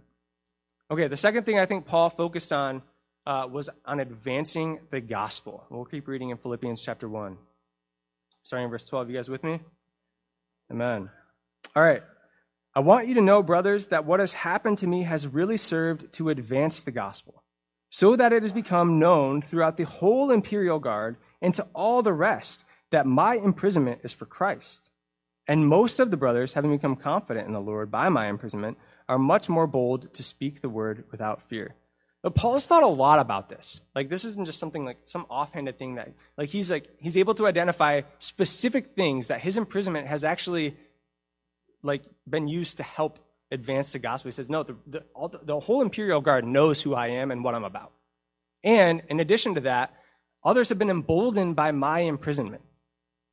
Okay, 0.91 1.07
the 1.07 1.17
second 1.17 1.45
thing 1.45 1.57
I 1.57 1.65
think 1.65 1.85
Paul 1.85 2.11
focused 2.11 2.53
on 2.53 2.83
uh, 3.25 3.47
was 3.51 3.69
on 3.85 3.99
advancing 3.99 4.79
the 4.91 5.01
gospel. 5.01 5.65
We'll 5.69 5.85
keep 5.85 6.07
reading 6.07 6.29
in 6.29 6.37
Philippians 6.37 6.81
chapter 6.81 7.09
1, 7.09 7.37
starting 8.43 8.65
in 8.65 8.71
verse 8.71 8.85
12. 8.85 9.09
You 9.09 9.15
guys 9.15 9.29
with 9.29 9.43
me? 9.43 9.59
Amen. 10.71 11.09
All 11.75 11.83
right. 11.83 12.03
I 12.79 12.81
want 12.81 13.09
you 13.09 13.13
to 13.15 13.21
know, 13.21 13.43
brothers, 13.43 13.87
that 13.87 14.05
what 14.05 14.21
has 14.21 14.33
happened 14.35 14.77
to 14.77 14.87
me 14.87 15.03
has 15.03 15.27
really 15.27 15.57
served 15.57 16.13
to 16.13 16.29
advance 16.29 16.81
the 16.81 16.91
gospel, 16.91 17.43
so 17.89 18.15
that 18.15 18.31
it 18.31 18.41
has 18.41 18.53
become 18.53 18.99
known 18.99 19.41
throughout 19.41 19.75
the 19.75 19.83
whole 19.83 20.31
imperial 20.31 20.79
guard 20.79 21.17
and 21.41 21.53
to 21.55 21.67
all 21.75 22.01
the 22.01 22.13
rest 22.13 22.63
that 22.91 23.05
my 23.05 23.35
imprisonment 23.35 23.99
is 24.03 24.13
for 24.13 24.25
Christ. 24.25 24.91
And 25.45 25.67
most 25.67 25.99
of 25.99 26.09
the 26.09 26.15
brothers, 26.15 26.53
having 26.53 26.71
become 26.71 26.95
confident 26.95 27.47
in 27.47 27.51
the 27.51 27.59
Lord 27.59 27.91
by 27.91 28.07
my 28.07 28.29
imprisonment, 28.29 28.77
are 29.09 29.19
much 29.19 29.49
more 29.49 29.67
bold 29.67 30.13
to 30.13 30.23
speak 30.23 30.61
the 30.61 30.69
word 30.69 31.03
without 31.11 31.41
fear. 31.41 31.75
But 32.21 32.33
Paul's 32.33 32.65
thought 32.65 32.83
a 32.83 32.87
lot 32.87 33.19
about 33.19 33.49
this. 33.49 33.81
Like 33.93 34.07
this 34.07 34.23
isn't 34.23 34.45
just 34.45 34.59
something 34.59 34.85
like 34.85 34.99
some 35.03 35.25
offhanded 35.29 35.77
thing 35.77 35.95
that 35.95 36.13
like 36.37 36.47
he's 36.47 36.71
like 36.71 36.87
he's 36.99 37.17
able 37.17 37.33
to 37.35 37.45
identify 37.45 38.03
specific 38.19 38.95
things 38.95 39.27
that 39.27 39.41
his 39.41 39.57
imprisonment 39.57 40.07
has 40.07 40.23
actually 40.23 40.77
like 41.83 42.03
been 42.29 42.47
used 42.47 42.77
to 42.77 42.83
help 42.83 43.19
advance 43.51 43.93
the 43.93 43.99
gospel. 43.99 44.29
He 44.29 44.33
says, 44.33 44.49
no, 44.49 44.63
the, 44.63 44.75
the, 44.85 45.03
all, 45.13 45.27
the 45.27 45.59
whole 45.59 45.81
imperial 45.81 46.21
guard 46.21 46.45
knows 46.45 46.81
who 46.81 46.93
I 46.93 47.07
am 47.07 47.31
and 47.31 47.43
what 47.43 47.55
I'm 47.55 47.63
about. 47.63 47.91
And 48.63 49.01
in 49.09 49.19
addition 49.19 49.55
to 49.55 49.61
that, 49.61 49.93
others 50.43 50.69
have 50.69 50.77
been 50.77 50.89
emboldened 50.89 51.55
by 51.55 51.71
my 51.71 52.01
imprisonment. 52.01 52.61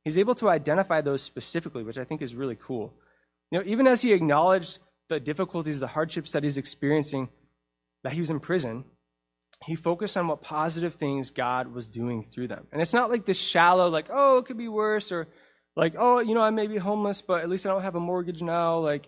He's 0.03 0.17
able 0.17 0.35
to 0.35 0.49
identify 0.49 1.01
those 1.01 1.21
specifically, 1.21 1.83
which 1.83 1.97
I 1.97 2.03
think 2.03 2.21
is 2.21 2.33
really 2.33 2.55
cool. 2.55 2.93
You 3.51 3.59
know, 3.59 3.65
even 3.65 3.87
as 3.87 4.01
he 4.01 4.13
acknowledged 4.13 4.79
the 5.09 5.19
difficulties, 5.19 5.79
the 5.79 5.87
hardships 5.87 6.31
that 6.31 6.43
he's 6.43 6.57
experiencing, 6.57 7.29
that 8.03 8.13
he 8.13 8.19
was 8.19 8.29
in 8.29 8.39
prison, 8.39 8.85
he 9.65 9.75
focused 9.75 10.17
on 10.17 10.27
what 10.27 10.41
positive 10.41 10.95
things 10.95 11.31
God 11.31 11.73
was 11.73 11.87
doing 11.87 12.23
through 12.23 12.47
them. 12.47 12.67
And 12.71 12.81
it's 12.81 12.93
not 12.93 13.09
like 13.09 13.25
this 13.25 13.39
shallow, 13.39 13.89
like, 13.89 14.07
oh, 14.11 14.37
it 14.37 14.45
could 14.45 14.57
be 14.57 14.67
worse, 14.67 15.11
or 15.11 15.27
like, 15.77 15.93
oh, 15.95 16.19
you 16.19 16.33
know, 16.33 16.41
I 16.41 16.49
may 16.49 16.65
be 16.65 16.77
homeless, 16.77 17.21
but 17.21 17.43
at 17.43 17.49
least 17.49 17.67
I 17.67 17.69
don't 17.69 17.83
have 17.83 17.95
a 17.95 17.99
mortgage 17.99 18.41
now. 18.41 18.79
Like, 18.79 19.07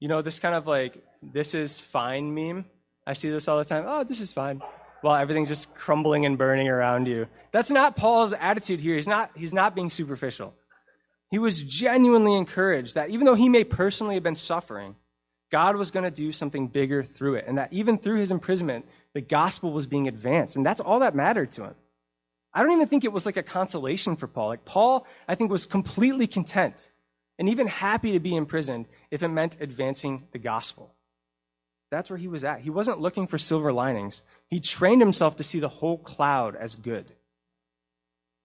you 0.00 0.08
know, 0.08 0.22
this 0.22 0.38
kind 0.38 0.54
of 0.54 0.66
like, 0.66 1.04
this 1.22 1.52
is 1.52 1.78
fine 1.78 2.34
meme. 2.34 2.64
I 3.06 3.12
see 3.12 3.28
this 3.28 3.46
all 3.48 3.58
the 3.58 3.66
time. 3.66 3.84
Oh, 3.86 4.02
this 4.02 4.20
is 4.20 4.32
fine. 4.32 4.62
While 5.02 5.16
everything's 5.16 5.48
just 5.48 5.72
crumbling 5.74 6.24
and 6.24 6.38
burning 6.38 6.68
around 6.68 7.06
you. 7.06 7.28
That's 7.52 7.70
not 7.70 7.96
Paul's 7.96 8.32
attitude 8.32 8.80
here. 8.80 8.96
He's 8.96 9.06
not, 9.06 9.30
he's 9.36 9.52
not 9.52 9.74
being 9.74 9.90
superficial. 9.90 10.54
He 11.30 11.38
was 11.38 11.62
genuinely 11.62 12.34
encouraged 12.34 12.94
that 12.94 13.10
even 13.10 13.26
though 13.26 13.34
he 13.34 13.50
may 13.50 13.62
personally 13.62 14.14
have 14.14 14.22
been 14.22 14.36
suffering, 14.36 14.96
God 15.52 15.76
was 15.76 15.90
going 15.90 16.04
to 16.04 16.10
do 16.10 16.32
something 16.32 16.68
bigger 16.68 17.04
through 17.04 17.34
it. 17.34 17.44
And 17.46 17.58
that 17.58 17.72
even 17.74 17.98
through 17.98 18.16
his 18.16 18.30
imprisonment, 18.30 18.86
the 19.12 19.20
gospel 19.20 19.70
was 19.70 19.86
being 19.86 20.08
advanced. 20.08 20.56
And 20.56 20.64
that's 20.64 20.80
all 20.80 21.00
that 21.00 21.14
mattered 21.14 21.52
to 21.52 21.64
him. 21.64 21.74
I 22.56 22.62
don't 22.62 22.72
even 22.72 22.88
think 22.88 23.04
it 23.04 23.12
was 23.12 23.26
like 23.26 23.36
a 23.36 23.42
consolation 23.42 24.16
for 24.16 24.26
Paul. 24.26 24.48
Like, 24.48 24.64
Paul, 24.64 25.06
I 25.28 25.34
think, 25.34 25.50
was 25.50 25.66
completely 25.66 26.26
content 26.26 26.88
and 27.38 27.50
even 27.50 27.66
happy 27.66 28.12
to 28.12 28.18
be 28.18 28.34
imprisoned 28.34 28.86
if 29.10 29.22
it 29.22 29.28
meant 29.28 29.58
advancing 29.60 30.26
the 30.32 30.38
gospel. 30.38 30.94
That's 31.90 32.08
where 32.08 32.18
he 32.18 32.28
was 32.28 32.44
at. 32.44 32.60
He 32.60 32.70
wasn't 32.70 32.98
looking 32.98 33.26
for 33.26 33.36
silver 33.36 33.74
linings. 33.74 34.22
He 34.48 34.58
trained 34.58 35.02
himself 35.02 35.36
to 35.36 35.44
see 35.44 35.60
the 35.60 35.68
whole 35.68 35.98
cloud 35.98 36.56
as 36.56 36.76
good. 36.76 37.12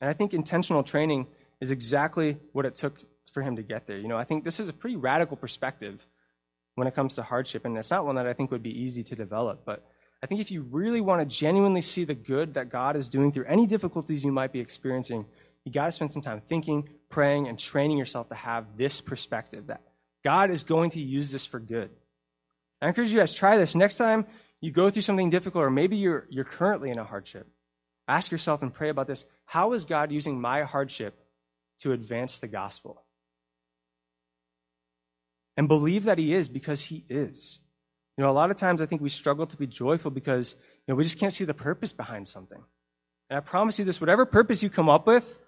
And 0.02 0.10
I 0.10 0.14
think 0.14 0.34
intentional 0.34 0.84
training 0.84 1.28
is 1.62 1.72
exactly 1.72 2.38
what 2.52 2.66
it 2.66 2.76
took 2.76 3.00
for 3.32 3.42
him 3.42 3.56
to 3.56 3.64
get 3.64 3.88
there. 3.88 3.98
You 3.98 4.10
know, 4.10 4.18
I 4.18 4.26
think 4.26 4.44
this 4.44 4.60
is 4.60 4.68
a 4.68 4.74
pretty 4.74 4.98
radical 4.98 5.38
perspective 5.38 6.06
when 6.76 6.86
it 6.86 6.96
comes 6.96 7.16
to 7.16 7.24
hardship, 7.24 7.64
and 7.64 7.78
it's 7.78 7.92
not 7.92 8.06
one 8.06 8.16
that 8.16 8.28
I 8.28 8.34
think 8.34 8.52
would 8.52 8.62
be 8.62 8.78
easy 8.78 9.04
to 9.04 9.16
develop. 9.16 9.62
But 9.64 9.86
I 10.24 10.28
think 10.28 10.42
if 10.42 10.52
you 10.52 10.62
really 10.62 11.02
want 11.02 11.22
to 11.22 11.26
genuinely 11.26 11.82
see 11.82 12.04
the 12.04 12.14
good 12.14 12.54
that 12.54 12.70
God 12.70 12.96
is 12.96 13.10
doing 13.10 13.32
through 13.32 13.46
any 13.46 13.66
difficulties 13.66 14.24
you 14.24 14.32
might 14.32 14.52
be 14.52 14.60
experiencing, 14.60 15.26
you 15.66 15.72
got 15.72 15.88
to 15.88 15.92
spend 15.92 16.12
some 16.12 16.22
time 16.22 16.42
thinking, 16.42 16.90
praying, 17.10 17.48
and 17.48 17.58
training 17.58 17.98
yourself 17.98 18.30
to 18.30 18.36
have 18.36 18.78
this 18.78 19.02
perspective 19.02 19.68
that 19.68 19.82
God 20.24 20.52
is 20.52 20.64
going 20.64 20.92
to 20.92 21.02
use 21.02 21.32
this 21.32 21.46
for 21.46 21.60
good. 21.60 21.90
I 22.82 22.88
encourage 22.88 23.12
you 23.12 23.20
guys 23.20 23.34
try 23.34 23.58
this 23.58 23.76
next 23.76 23.98
time 23.98 24.26
you 24.60 24.72
go 24.72 24.90
through 24.90 25.02
something 25.02 25.30
difficult, 25.30 25.64
or 25.64 25.72
maybe 25.72 25.98
you're 25.98 26.28
you're 26.30 26.46
currently 26.46 26.92
in 26.92 27.00
a 27.00 27.04
hardship. 27.04 27.48
Ask 28.08 28.32
yourself 28.32 28.62
and 28.62 28.72
pray 28.72 28.90
about 28.90 29.08
this: 29.08 29.26
How 29.46 29.74
is 29.74 29.86
God 29.86 30.12
using 30.12 30.40
my 30.40 30.64
hardship 30.64 31.20
to 31.80 31.94
advance 31.94 32.38
the 32.38 32.48
gospel? 32.48 33.04
and 35.58 35.68
believe 35.68 36.06
that 36.06 36.18
He 36.18 36.34
is 36.34 36.50
because 36.50 36.86
He 36.86 37.06
is. 37.10 37.60
You 38.22 38.28
know, 38.28 38.34
a 38.34 38.38
lot 38.38 38.52
of 38.52 38.56
times 38.56 38.84
I 38.84 38.86
think 38.86 39.02
we 39.02 39.10
struggle 39.10 39.48
to 39.48 39.58
be 39.58 39.66
joyful 39.66 40.12
because, 40.12 40.56
you 40.86 40.92
know, 40.92 40.96
we 40.96 41.04
just 41.04 41.18
can't 41.18 41.34
see 41.34 41.44
the 41.44 41.56
purpose 41.56 41.92
behind 41.92 42.28
something. 42.28 42.64
And 43.32 43.38
I 43.38 43.40
promise 43.40 43.80
you 43.80 43.86
this 43.86 44.00
whatever 44.00 44.28
purpose 44.28 44.62
you 44.62 44.70
come 44.70 44.90
up 44.90 45.08
with 45.08 45.40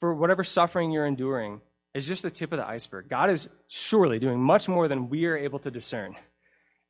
for 0.00 0.12
whatever 0.12 0.42
suffering 0.42 0.90
you're 0.90 1.06
enduring 1.06 1.60
is 1.94 2.08
just 2.08 2.24
the 2.24 2.32
tip 2.32 2.50
of 2.50 2.58
the 2.58 2.66
iceberg. 2.66 3.08
God 3.08 3.30
is 3.30 3.48
surely 3.68 4.18
doing 4.18 4.40
much 4.40 4.68
more 4.68 4.88
than 4.88 5.08
we 5.08 5.24
are 5.26 5.36
able 5.36 5.60
to 5.60 5.70
discern. 5.70 6.16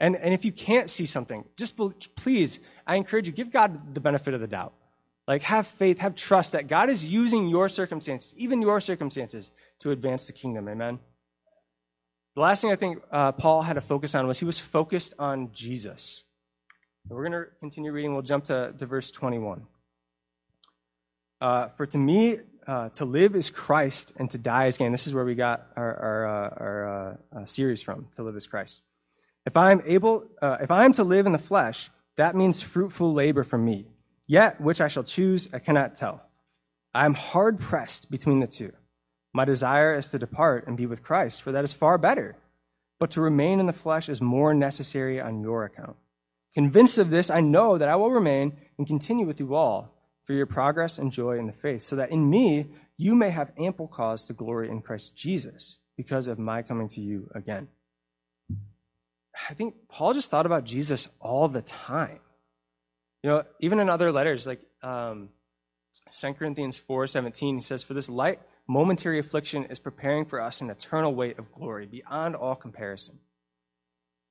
And, 0.00 0.16
and 0.16 0.32
if 0.32 0.42
you 0.42 0.52
can't 0.52 0.88
see 0.88 1.04
something, 1.04 1.44
just 1.58 1.78
please, 2.16 2.58
I 2.86 2.94
encourage 2.94 3.26
you, 3.26 3.34
give 3.34 3.50
God 3.50 3.94
the 3.94 4.00
benefit 4.00 4.32
of 4.32 4.40
the 4.40 4.48
doubt. 4.48 4.72
Like, 5.28 5.42
have 5.42 5.66
faith, 5.66 5.98
have 5.98 6.14
trust 6.14 6.52
that 6.52 6.66
God 6.66 6.88
is 6.88 7.04
using 7.04 7.46
your 7.46 7.68
circumstances, 7.68 8.34
even 8.38 8.62
your 8.62 8.80
circumstances, 8.80 9.50
to 9.80 9.90
advance 9.90 10.26
the 10.26 10.32
kingdom. 10.32 10.66
Amen. 10.66 10.98
The 12.34 12.40
last 12.40 12.62
thing 12.62 12.72
I 12.72 12.76
think 12.76 13.02
uh, 13.10 13.32
Paul 13.32 13.62
had 13.62 13.74
to 13.74 13.82
focus 13.82 14.14
on 14.14 14.26
was 14.26 14.38
he 14.38 14.46
was 14.46 14.58
focused 14.58 15.12
on 15.18 15.50
Jesus. 15.52 16.24
And 17.04 17.16
we're 17.16 17.28
going 17.28 17.44
to 17.44 17.50
continue 17.60 17.92
reading. 17.92 18.14
We'll 18.14 18.22
jump 18.22 18.44
to, 18.44 18.72
to 18.78 18.86
verse 18.86 19.10
21. 19.10 19.66
Uh, 21.42 21.68
For 21.68 21.84
to 21.86 21.98
me, 21.98 22.38
uh, 22.66 22.88
to 22.90 23.04
live 23.04 23.34
is 23.34 23.50
Christ, 23.50 24.12
and 24.16 24.30
to 24.30 24.38
die 24.38 24.66
is 24.66 24.78
gain. 24.78 24.92
This 24.92 25.06
is 25.06 25.12
where 25.12 25.24
we 25.24 25.34
got 25.34 25.66
our, 25.76 25.94
our, 25.94 26.26
uh, 26.26 26.48
our 26.56 26.88
uh, 27.34 27.40
uh, 27.40 27.44
series 27.44 27.82
from. 27.82 28.06
To 28.16 28.22
live 28.22 28.36
is 28.36 28.46
Christ. 28.46 28.80
If 29.44 29.56
I 29.56 29.72
am 29.72 29.82
able, 29.84 30.28
if 30.40 30.70
I 30.70 30.84
am 30.84 30.92
to 30.92 31.04
live 31.04 31.26
in 31.26 31.32
the 31.32 31.38
flesh, 31.38 31.90
that 32.16 32.36
means 32.36 32.62
fruitful 32.62 33.12
labor 33.12 33.42
for 33.42 33.58
me. 33.58 33.88
Yet 34.26 34.60
which 34.60 34.80
I 34.80 34.86
shall 34.86 35.02
choose, 35.02 35.48
I 35.52 35.58
cannot 35.58 35.96
tell. 35.96 36.22
I 36.94 37.04
am 37.04 37.14
hard 37.14 37.58
pressed 37.58 38.08
between 38.10 38.38
the 38.38 38.46
two. 38.46 38.72
My 39.32 39.44
desire 39.44 39.96
is 39.96 40.08
to 40.08 40.18
depart 40.18 40.66
and 40.66 40.76
be 40.76 40.86
with 40.86 41.02
Christ, 41.02 41.42
for 41.42 41.52
that 41.52 41.64
is 41.64 41.72
far 41.72 41.98
better. 41.98 42.36
But 42.98 43.10
to 43.12 43.20
remain 43.20 43.60
in 43.60 43.66
the 43.66 43.72
flesh 43.72 44.08
is 44.08 44.20
more 44.20 44.54
necessary 44.54 45.20
on 45.20 45.40
your 45.40 45.64
account. 45.64 45.96
Convinced 46.54 46.98
of 46.98 47.10
this, 47.10 47.30
I 47.30 47.40
know 47.40 47.78
that 47.78 47.88
I 47.88 47.96
will 47.96 48.10
remain 48.10 48.56
and 48.76 48.86
continue 48.86 49.26
with 49.26 49.40
you 49.40 49.54
all 49.54 49.94
for 50.24 50.34
your 50.34 50.46
progress 50.46 50.98
and 50.98 51.10
joy 51.10 51.38
in 51.38 51.46
the 51.46 51.52
faith, 51.52 51.82
so 51.82 51.96
that 51.96 52.10
in 52.10 52.28
me 52.28 52.66
you 52.96 53.14
may 53.14 53.30
have 53.30 53.52
ample 53.58 53.88
cause 53.88 54.22
to 54.24 54.32
glory 54.32 54.68
in 54.68 54.82
Christ 54.82 55.16
Jesus 55.16 55.78
because 55.96 56.28
of 56.28 56.38
my 56.38 56.62
coming 56.62 56.88
to 56.88 57.00
you 57.00 57.30
again. 57.34 57.68
I 59.48 59.54
think 59.54 59.74
Paul 59.88 60.12
just 60.12 60.30
thought 60.30 60.46
about 60.46 60.64
Jesus 60.64 61.08
all 61.20 61.48
the 61.48 61.62
time. 61.62 62.20
You 63.22 63.30
know, 63.30 63.44
even 63.60 63.80
in 63.80 63.88
other 63.88 64.12
letters, 64.12 64.46
like 64.46 64.60
um, 64.82 65.30
2 66.10 66.34
Corinthians 66.34 66.80
4.17, 66.80 67.56
he 67.56 67.60
says, 67.62 67.82
For 67.82 67.94
this 67.94 68.08
light 68.08 68.40
momentary 68.68 69.18
affliction 69.18 69.64
is 69.64 69.78
preparing 69.78 70.24
for 70.24 70.40
us 70.40 70.60
an 70.60 70.70
eternal 70.70 71.14
weight 71.14 71.38
of 71.38 71.52
glory 71.52 71.86
beyond 71.86 72.36
all 72.36 72.54
comparison. 72.54 73.20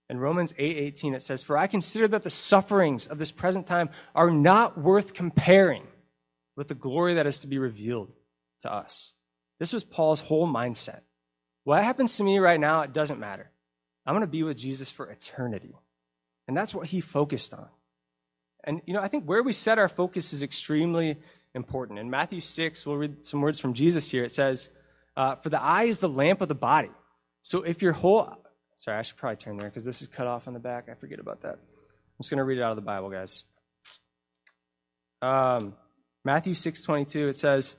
In 0.10 0.20
Romans 0.20 0.54
8:18 0.58 1.14
it 1.14 1.22
says, 1.22 1.44
"For 1.44 1.58
I 1.58 1.68
consider 1.68 2.08
that 2.10 2.24
the 2.24 2.30
sufferings 2.30 3.08
of 3.08 3.18
this 3.18 3.32
present 3.32 3.66
time 3.66 3.90
are 4.14 4.30
not 4.30 4.78
worth 4.78 5.14
comparing 5.14 5.88
with 6.56 6.68
the 6.68 6.76
glory 6.76 7.14
that 7.14 7.28
is 7.28 7.40
to 7.40 7.48
be 7.48 7.58
revealed 7.58 8.16
to 8.60 8.72
us." 8.72 9.14
This 9.60 9.72
was 9.72 9.84
Paul's 9.84 10.22
whole 10.22 10.48
mindset. 10.48 11.04
What 11.64 11.84
happens 11.84 12.18
to 12.18 12.24
me 12.24 12.40
right 12.40 12.60
now, 12.60 12.82
it 12.82 12.94
doesn't 12.94 13.20
matter. 13.20 13.52
I'm 14.06 14.14
going 14.14 14.22
to 14.22 14.28
be 14.28 14.44
with 14.44 14.58
Jesus 14.58 14.90
for 14.90 15.10
eternity. 15.10 15.78
And 16.48 16.58
that's 16.58 16.74
what 16.74 16.88
he 16.88 17.00
focused 17.00 17.54
on. 17.54 17.70
And 18.64 18.82
you 18.86 18.94
know, 18.94 19.02
I 19.02 19.08
think 19.08 19.26
where 19.26 19.44
we 19.44 19.54
set 19.54 19.80
our 19.80 19.90
focus 19.90 20.34
is 20.34 20.44
extremely 20.44 21.22
important. 21.54 22.00
In 22.00 22.10
Matthew 22.10 22.42
6, 22.42 22.86
we'll 22.86 22.98
read 22.98 23.26
some 23.26 23.42
words 23.42 23.60
from 23.60 23.74
Jesus 23.74 24.10
here. 24.10 24.24
It 24.24 24.32
says, 24.32 24.70
uh, 25.16 25.36
For 25.36 25.50
the 25.50 25.62
eye 25.62 25.84
is 25.84 26.00
the 26.00 26.10
lamp 26.10 26.42
of 26.42 26.48
the 26.48 26.56
body. 26.56 26.92
So 27.42 27.64
if 27.64 27.82
your 27.82 27.94
whole, 27.94 28.32
sorry, 28.78 28.98
I 28.98 29.02
should 29.02 29.18
probably 29.18 29.38
turn 29.38 29.58
there 29.58 29.70
because 29.70 29.86
this 29.86 30.02
is 30.02 30.08
cut 30.08 30.28
off 30.28 30.48
on 30.48 30.54
the 30.54 30.60
back. 30.60 30.88
I 30.90 30.94
forget 30.96 31.20
about 31.20 31.42
that. 31.42 31.54
I'm 31.54 32.24
just 32.24 32.30
going 32.30 32.38
to 32.38 32.44
read 32.44 32.60
it 32.60 32.62
out 32.62 32.72
of 32.72 32.76
the 32.76 32.82
Bible, 32.82 33.10
guys. 33.10 33.44
Um, 35.22 35.76
Matthew 36.24 36.54
6, 36.54 36.82
22, 36.82 37.30
it 37.30 37.38
says, 37.38 37.76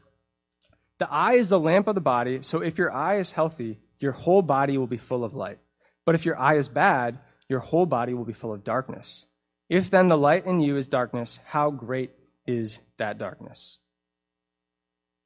The 0.99 1.11
eye 1.11 1.35
is 1.35 1.49
the 1.49 1.61
lamp 1.61 1.87
of 1.87 1.95
the 1.95 2.01
body. 2.01 2.43
So 2.43 2.61
if 2.61 2.79
your 2.79 2.93
eye 2.93 3.19
is 3.19 3.33
healthy, 3.33 3.79
your 3.99 4.13
whole 4.13 4.43
body 4.43 4.77
will 4.77 4.87
be 4.87 4.97
full 4.97 5.25
of 5.25 5.35
light. 5.35 5.59
But 6.05 6.15
if 6.15 6.25
your 6.25 6.39
eye 6.39 6.57
is 6.57 6.69
bad, 6.69 7.21
your 7.49 7.61
whole 7.61 7.87
body 7.87 8.15
will 8.15 8.25
be 8.25 8.33
full 8.33 8.53
of 8.53 8.65
darkness. 8.65 9.27
If 9.69 9.91
then 9.91 10.09
the 10.09 10.19
light 10.19 10.45
in 10.45 10.61
you 10.61 10.77
is 10.77 10.89
darkness, 10.89 11.39
how 11.47 11.71
great 11.71 12.11
is 12.47 12.81
that 12.99 13.19
darkness. 13.19 13.79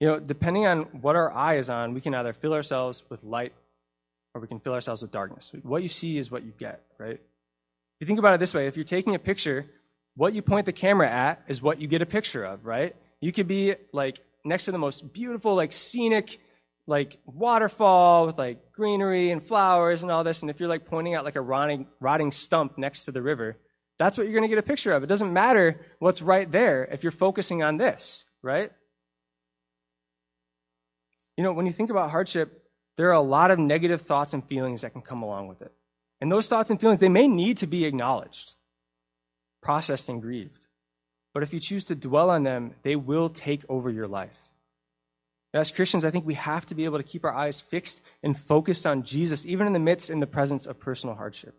You 0.00 0.08
know, 0.08 0.18
depending 0.18 0.66
on 0.66 0.82
what 1.00 1.16
our 1.16 1.32
eye 1.32 1.56
is 1.56 1.70
on, 1.70 1.94
we 1.94 2.00
can 2.00 2.14
either 2.14 2.32
fill 2.32 2.52
ourselves 2.52 3.02
with 3.08 3.24
light 3.24 3.52
or 4.34 4.40
we 4.40 4.46
can 4.46 4.60
fill 4.60 4.74
ourselves 4.74 5.00
with 5.00 5.10
darkness. 5.10 5.50
What 5.62 5.82
you 5.82 5.88
see 5.88 6.18
is 6.18 6.30
what 6.30 6.44
you 6.44 6.52
get, 6.58 6.82
right? 6.98 7.14
If 7.14 8.00
you 8.00 8.06
think 8.06 8.18
about 8.18 8.34
it 8.34 8.40
this 8.40 8.52
way, 8.52 8.66
if 8.66 8.76
you're 8.76 8.84
taking 8.84 9.14
a 9.14 9.18
picture, 9.18 9.64
what 10.14 10.34
you 10.34 10.42
point 10.42 10.66
the 10.66 10.72
camera 10.72 11.10
at 11.10 11.42
is 11.48 11.62
what 11.62 11.80
you 11.80 11.86
get 11.86 12.02
a 12.02 12.06
picture 12.06 12.44
of, 12.44 12.66
right? 12.66 12.94
You 13.22 13.32
could 13.32 13.48
be 13.48 13.74
like 13.92 14.20
next 14.44 14.66
to 14.66 14.72
the 14.72 14.78
most 14.78 15.14
beautiful, 15.14 15.54
like 15.54 15.72
scenic, 15.72 16.38
like 16.86 17.18
waterfall 17.24 18.26
with 18.26 18.36
like 18.36 18.72
greenery 18.72 19.30
and 19.30 19.42
flowers 19.42 20.02
and 20.02 20.12
all 20.12 20.22
this. 20.22 20.42
And 20.42 20.50
if 20.50 20.60
you're 20.60 20.68
like 20.68 20.84
pointing 20.84 21.14
out 21.14 21.24
like 21.24 21.36
a 21.36 21.40
rotting, 21.40 21.86
rotting 22.00 22.32
stump 22.32 22.76
next 22.76 23.06
to 23.06 23.12
the 23.12 23.22
river, 23.22 23.56
that's 23.98 24.18
what 24.18 24.24
you're 24.24 24.34
going 24.34 24.42
to 24.42 24.48
get 24.48 24.58
a 24.58 24.62
picture 24.62 24.92
of. 24.92 25.02
It 25.02 25.06
doesn't 25.06 25.32
matter 25.32 25.80
what's 25.98 26.20
right 26.20 26.50
there 26.50 26.84
if 26.84 27.02
you're 27.02 27.12
focusing 27.12 27.62
on 27.62 27.76
this, 27.76 28.24
right? 28.42 28.70
You 31.36 31.44
know, 31.44 31.52
when 31.52 31.66
you 31.66 31.72
think 31.72 31.90
about 31.90 32.10
hardship, 32.10 32.64
there 32.96 33.08
are 33.08 33.12
a 33.12 33.20
lot 33.20 33.50
of 33.50 33.58
negative 33.58 34.02
thoughts 34.02 34.32
and 34.32 34.44
feelings 34.46 34.82
that 34.82 34.92
can 34.92 35.02
come 35.02 35.22
along 35.22 35.48
with 35.48 35.62
it. 35.62 35.72
And 36.20 36.32
those 36.32 36.48
thoughts 36.48 36.70
and 36.70 36.80
feelings, 36.80 36.98
they 36.98 37.08
may 37.08 37.28
need 37.28 37.58
to 37.58 37.66
be 37.66 37.84
acknowledged, 37.84 38.54
processed, 39.62 40.08
and 40.08 40.22
grieved. 40.22 40.66
But 41.34 41.42
if 41.42 41.52
you 41.52 41.60
choose 41.60 41.84
to 41.86 41.94
dwell 41.94 42.30
on 42.30 42.44
them, 42.44 42.74
they 42.82 42.96
will 42.96 43.28
take 43.28 43.64
over 43.68 43.90
your 43.90 44.08
life. 44.08 44.48
As 45.52 45.70
Christians, 45.70 46.04
I 46.04 46.10
think 46.10 46.26
we 46.26 46.34
have 46.34 46.66
to 46.66 46.74
be 46.74 46.84
able 46.84 46.98
to 46.98 47.04
keep 47.04 47.24
our 47.24 47.34
eyes 47.34 47.60
fixed 47.60 48.00
and 48.22 48.38
focused 48.38 48.86
on 48.86 49.02
Jesus, 49.02 49.46
even 49.46 49.66
in 49.66 49.72
the 49.72 49.78
midst 49.78 50.10
in 50.10 50.20
the 50.20 50.26
presence 50.26 50.66
of 50.66 50.78
personal 50.78 51.14
hardship. 51.14 51.54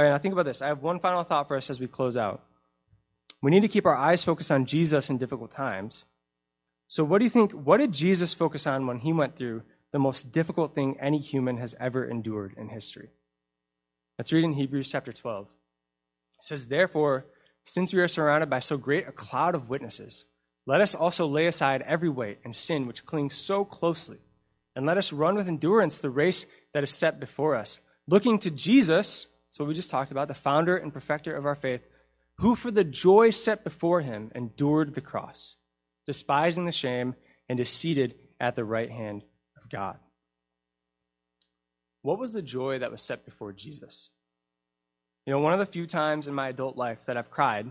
All 0.00 0.06
right, 0.06 0.12
now 0.12 0.16
think 0.18 0.32
about 0.32 0.46
this. 0.46 0.62
I 0.62 0.68
have 0.68 0.80
one 0.80 0.98
final 0.98 1.24
thought 1.24 1.46
for 1.46 1.58
us 1.58 1.68
as 1.68 1.78
we 1.78 1.86
close 1.86 2.16
out. 2.16 2.42
We 3.42 3.50
need 3.50 3.60
to 3.60 3.68
keep 3.68 3.84
our 3.84 3.94
eyes 3.94 4.24
focused 4.24 4.50
on 4.50 4.64
Jesus 4.64 5.10
in 5.10 5.18
difficult 5.18 5.50
times. 5.50 6.06
So, 6.88 7.04
what 7.04 7.18
do 7.18 7.24
you 7.24 7.30
think? 7.30 7.52
What 7.52 7.80
did 7.80 7.92
Jesus 7.92 8.32
focus 8.32 8.66
on 8.66 8.86
when 8.86 9.00
he 9.00 9.12
went 9.12 9.36
through 9.36 9.62
the 9.92 9.98
most 9.98 10.32
difficult 10.32 10.74
thing 10.74 10.96
any 10.98 11.18
human 11.18 11.58
has 11.58 11.74
ever 11.78 12.02
endured 12.02 12.54
in 12.56 12.70
history? 12.70 13.10
Let's 14.18 14.32
read 14.32 14.42
in 14.42 14.54
Hebrews 14.54 14.90
chapter 14.90 15.12
12. 15.12 15.48
It 16.38 16.44
says, 16.44 16.68
Therefore, 16.68 17.26
since 17.64 17.92
we 17.92 18.00
are 18.00 18.08
surrounded 18.08 18.48
by 18.48 18.60
so 18.60 18.78
great 18.78 19.06
a 19.06 19.12
cloud 19.12 19.54
of 19.54 19.68
witnesses, 19.68 20.24
let 20.64 20.80
us 20.80 20.94
also 20.94 21.26
lay 21.26 21.46
aside 21.46 21.82
every 21.82 22.08
weight 22.08 22.38
and 22.42 22.56
sin 22.56 22.86
which 22.86 23.04
clings 23.04 23.34
so 23.34 23.66
closely, 23.66 24.20
and 24.74 24.86
let 24.86 24.96
us 24.96 25.12
run 25.12 25.34
with 25.34 25.46
endurance 25.46 25.98
the 25.98 26.08
race 26.08 26.46
that 26.72 26.84
is 26.84 26.90
set 26.90 27.20
before 27.20 27.54
us, 27.54 27.80
looking 28.06 28.38
to 28.38 28.50
Jesus 28.50 29.26
so 29.50 29.64
we 29.64 29.74
just 29.74 29.90
talked 29.90 30.10
about, 30.10 30.28
the 30.28 30.34
founder 30.34 30.76
and 30.76 30.92
perfecter 30.92 31.34
of 31.34 31.44
our 31.44 31.54
faith, 31.54 31.82
who 32.36 32.54
for 32.54 32.70
the 32.70 32.84
joy 32.84 33.30
set 33.30 33.64
before 33.64 34.00
him 34.00 34.30
endured 34.34 34.94
the 34.94 35.00
cross, 35.00 35.56
despising 36.06 36.66
the 36.66 36.72
shame, 36.72 37.14
and 37.48 37.58
is 37.58 37.70
seated 37.70 38.14
at 38.38 38.54
the 38.54 38.64
right 38.64 38.90
hand 38.90 39.24
of 39.56 39.68
God. 39.68 39.98
What 42.02 42.18
was 42.18 42.32
the 42.32 42.42
joy 42.42 42.78
that 42.78 42.90
was 42.90 43.02
set 43.02 43.24
before 43.24 43.52
Jesus? 43.52 44.10
You 45.26 45.32
know, 45.32 45.40
one 45.40 45.52
of 45.52 45.58
the 45.58 45.66
few 45.66 45.86
times 45.86 46.26
in 46.26 46.34
my 46.34 46.48
adult 46.48 46.76
life 46.76 47.04
that 47.06 47.16
I've 47.16 47.30
cried 47.30 47.70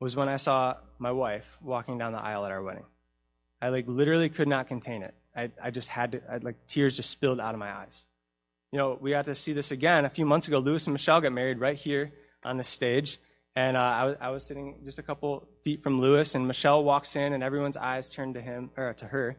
was 0.00 0.16
when 0.16 0.28
I 0.28 0.38
saw 0.38 0.76
my 0.98 1.12
wife 1.12 1.58
walking 1.62 1.98
down 1.98 2.12
the 2.12 2.18
aisle 2.18 2.44
at 2.44 2.50
our 2.50 2.62
wedding. 2.62 2.86
I 3.62 3.68
like 3.68 3.86
literally 3.86 4.30
could 4.30 4.48
not 4.48 4.66
contain 4.66 5.02
it. 5.02 5.14
I, 5.36 5.50
I 5.62 5.70
just 5.70 5.90
had 5.90 6.12
to, 6.12 6.22
I, 6.28 6.38
like 6.38 6.66
tears 6.66 6.96
just 6.96 7.10
spilled 7.10 7.38
out 7.38 7.54
of 7.54 7.60
my 7.60 7.70
eyes 7.70 8.04
you 8.72 8.78
know, 8.78 8.98
we 9.00 9.10
got 9.10 9.24
to 9.24 9.34
see 9.34 9.52
this 9.52 9.70
again. 9.70 10.04
A 10.04 10.10
few 10.10 10.24
months 10.24 10.46
ago, 10.46 10.58
Lewis 10.58 10.86
and 10.86 10.94
Michelle 10.94 11.20
got 11.20 11.32
married 11.32 11.58
right 11.58 11.76
here 11.76 12.12
on 12.44 12.56
the 12.56 12.64
stage. 12.64 13.18
And 13.56 13.76
uh, 13.76 13.80
I, 13.80 14.04
was, 14.04 14.16
I 14.20 14.30
was 14.30 14.44
sitting 14.44 14.80
just 14.84 14.98
a 14.98 15.02
couple 15.02 15.48
feet 15.64 15.82
from 15.82 16.00
Lewis, 16.00 16.36
and 16.36 16.46
Michelle 16.46 16.84
walks 16.84 17.16
in, 17.16 17.32
and 17.32 17.42
everyone's 17.42 17.76
eyes 17.76 18.08
turned 18.08 18.34
to 18.34 18.40
him 18.40 18.70
or 18.76 18.94
to 18.94 19.06
her. 19.06 19.36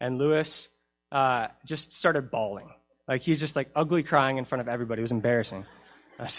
And 0.00 0.16
Lewis 0.16 0.70
uh, 1.12 1.48
just 1.66 1.92
started 1.92 2.30
bawling. 2.30 2.70
Like 3.06 3.22
he's 3.22 3.38
just 3.38 3.56
like 3.56 3.70
ugly 3.74 4.02
crying 4.02 4.38
in 4.38 4.46
front 4.46 4.60
of 4.60 4.68
everybody. 4.68 5.00
It 5.00 5.02
was 5.02 5.12
embarrassing. 5.12 5.66
uh, 6.20 6.36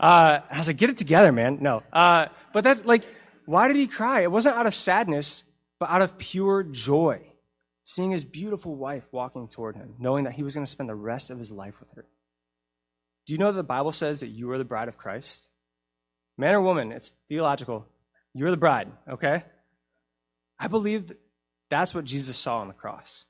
I 0.00 0.42
was 0.58 0.66
like, 0.66 0.76
get 0.76 0.90
it 0.90 0.96
together, 0.96 1.30
man. 1.30 1.58
No. 1.60 1.82
Uh, 1.92 2.26
but 2.52 2.64
that's 2.64 2.84
like, 2.84 3.06
why 3.44 3.68
did 3.68 3.76
he 3.76 3.86
cry? 3.86 4.22
It 4.22 4.32
wasn't 4.32 4.56
out 4.56 4.66
of 4.66 4.74
sadness, 4.74 5.44
but 5.78 5.88
out 5.88 6.02
of 6.02 6.18
pure 6.18 6.64
joy 6.64 7.22
seeing 7.88 8.10
his 8.10 8.24
beautiful 8.24 8.74
wife 8.74 9.06
walking 9.12 9.46
toward 9.46 9.76
him, 9.76 9.94
knowing 10.00 10.24
that 10.24 10.32
he 10.32 10.42
was 10.42 10.54
going 10.54 10.66
to 10.66 10.70
spend 10.70 10.88
the 10.88 10.94
rest 10.96 11.30
of 11.30 11.38
his 11.38 11.52
life 11.52 11.78
with 11.78 11.88
her. 11.94 12.04
Do 13.24 13.32
you 13.32 13.38
know 13.38 13.52
that 13.52 13.56
the 13.56 13.62
Bible 13.62 13.92
says 13.92 14.18
that 14.18 14.26
you 14.26 14.50
are 14.50 14.58
the 14.58 14.64
bride 14.64 14.88
of 14.88 14.98
Christ? 14.98 15.50
Man 16.36 16.52
or 16.52 16.60
woman, 16.60 16.90
it's 16.90 17.14
theological. 17.28 17.86
You're 18.34 18.50
the 18.50 18.56
bride, 18.56 18.88
okay? 19.08 19.44
I 20.58 20.66
believe 20.66 21.12
that's 21.70 21.94
what 21.94 22.04
Jesus 22.04 22.36
saw 22.36 22.58
on 22.58 22.66
the 22.66 22.74
cross. 22.74 23.24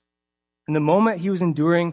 In 0.67 0.73
the 0.73 0.81
moment 0.81 1.21
he 1.21 1.29
was 1.29 1.43
enduring 1.43 1.93